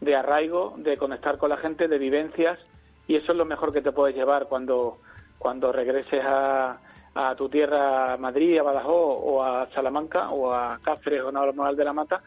de 0.00 0.16
arraigo, 0.16 0.74
de 0.78 0.96
conectar 0.96 1.38
con 1.38 1.50
la 1.50 1.58
gente, 1.58 1.86
de 1.88 1.98
vivencias, 1.98 2.58
y 3.06 3.16
eso 3.16 3.32
es 3.32 3.38
lo 3.38 3.44
mejor 3.44 3.72
que 3.72 3.82
te 3.82 3.92
puedes 3.92 4.16
llevar 4.16 4.46
cuando, 4.46 4.98
cuando 5.38 5.72
regreses 5.72 6.24
a, 6.24 6.78
a 7.14 7.34
tu 7.36 7.48
tierra, 7.48 8.14
a 8.14 8.16
Madrid, 8.16 8.58
a 8.58 8.62
Badajoz 8.62 9.18
o 9.22 9.44
a 9.44 9.68
Salamanca 9.74 10.30
o 10.30 10.52
a 10.52 10.78
Cáceres 10.82 11.22
o 11.22 11.30
Normal 11.30 11.76
de 11.76 11.84
la 11.84 11.92
Mata, 11.92 12.22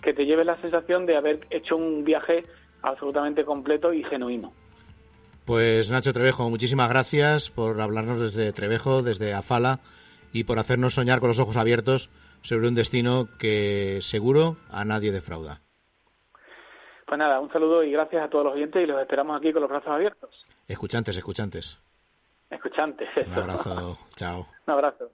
que 0.00 0.14
te 0.14 0.24
lleves 0.24 0.46
la 0.46 0.60
sensación 0.62 1.04
de 1.04 1.16
haber 1.16 1.46
hecho 1.50 1.76
un 1.76 2.04
viaje 2.04 2.44
absolutamente 2.82 3.44
completo 3.44 3.92
y 3.92 4.02
genuino. 4.04 4.52
Pues 5.50 5.90
Nacho 5.90 6.12
Trevejo, 6.12 6.48
muchísimas 6.48 6.88
gracias 6.88 7.50
por 7.50 7.80
hablarnos 7.80 8.20
desde 8.20 8.52
Trevejo, 8.52 9.02
desde 9.02 9.34
Afala 9.34 9.80
y 10.32 10.44
por 10.44 10.60
hacernos 10.60 10.94
soñar 10.94 11.18
con 11.18 11.26
los 11.26 11.40
ojos 11.40 11.56
abiertos 11.56 12.08
sobre 12.40 12.68
un 12.68 12.76
destino 12.76 13.26
que 13.36 13.98
seguro 14.00 14.58
a 14.70 14.84
nadie 14.84 15.10
defrauda. 15.10 15.60
Pues 17.04 17.18
nada, 17.18 17.40
un 17.40 17.50
saludo 17.50 17.82
y 17.82 17.90
gracias 17.90 18.22
a 18.22 18.30
todos 18.30 18.44
los 18.44 18.54
oyentes 18.54 18.80
y 18.80 18.86
los 18.86 19.00
esperamos 19.02 19.36
aquí 19.36 19.52
con 19.52 19.62
los 19.62 19.70
brazos 19.70 19.88
abiertos. 19.88 20.30
Escuchantes, 20.68 21.16
escuchantes. 21.16 21.76
Escuchantes. 22.48 23.08
Un 23.26 23.34
abrazo, 23.34 23.98
chao. 24.14 24.46
Un 24.68 24.72
abrazo. 24.72 25.10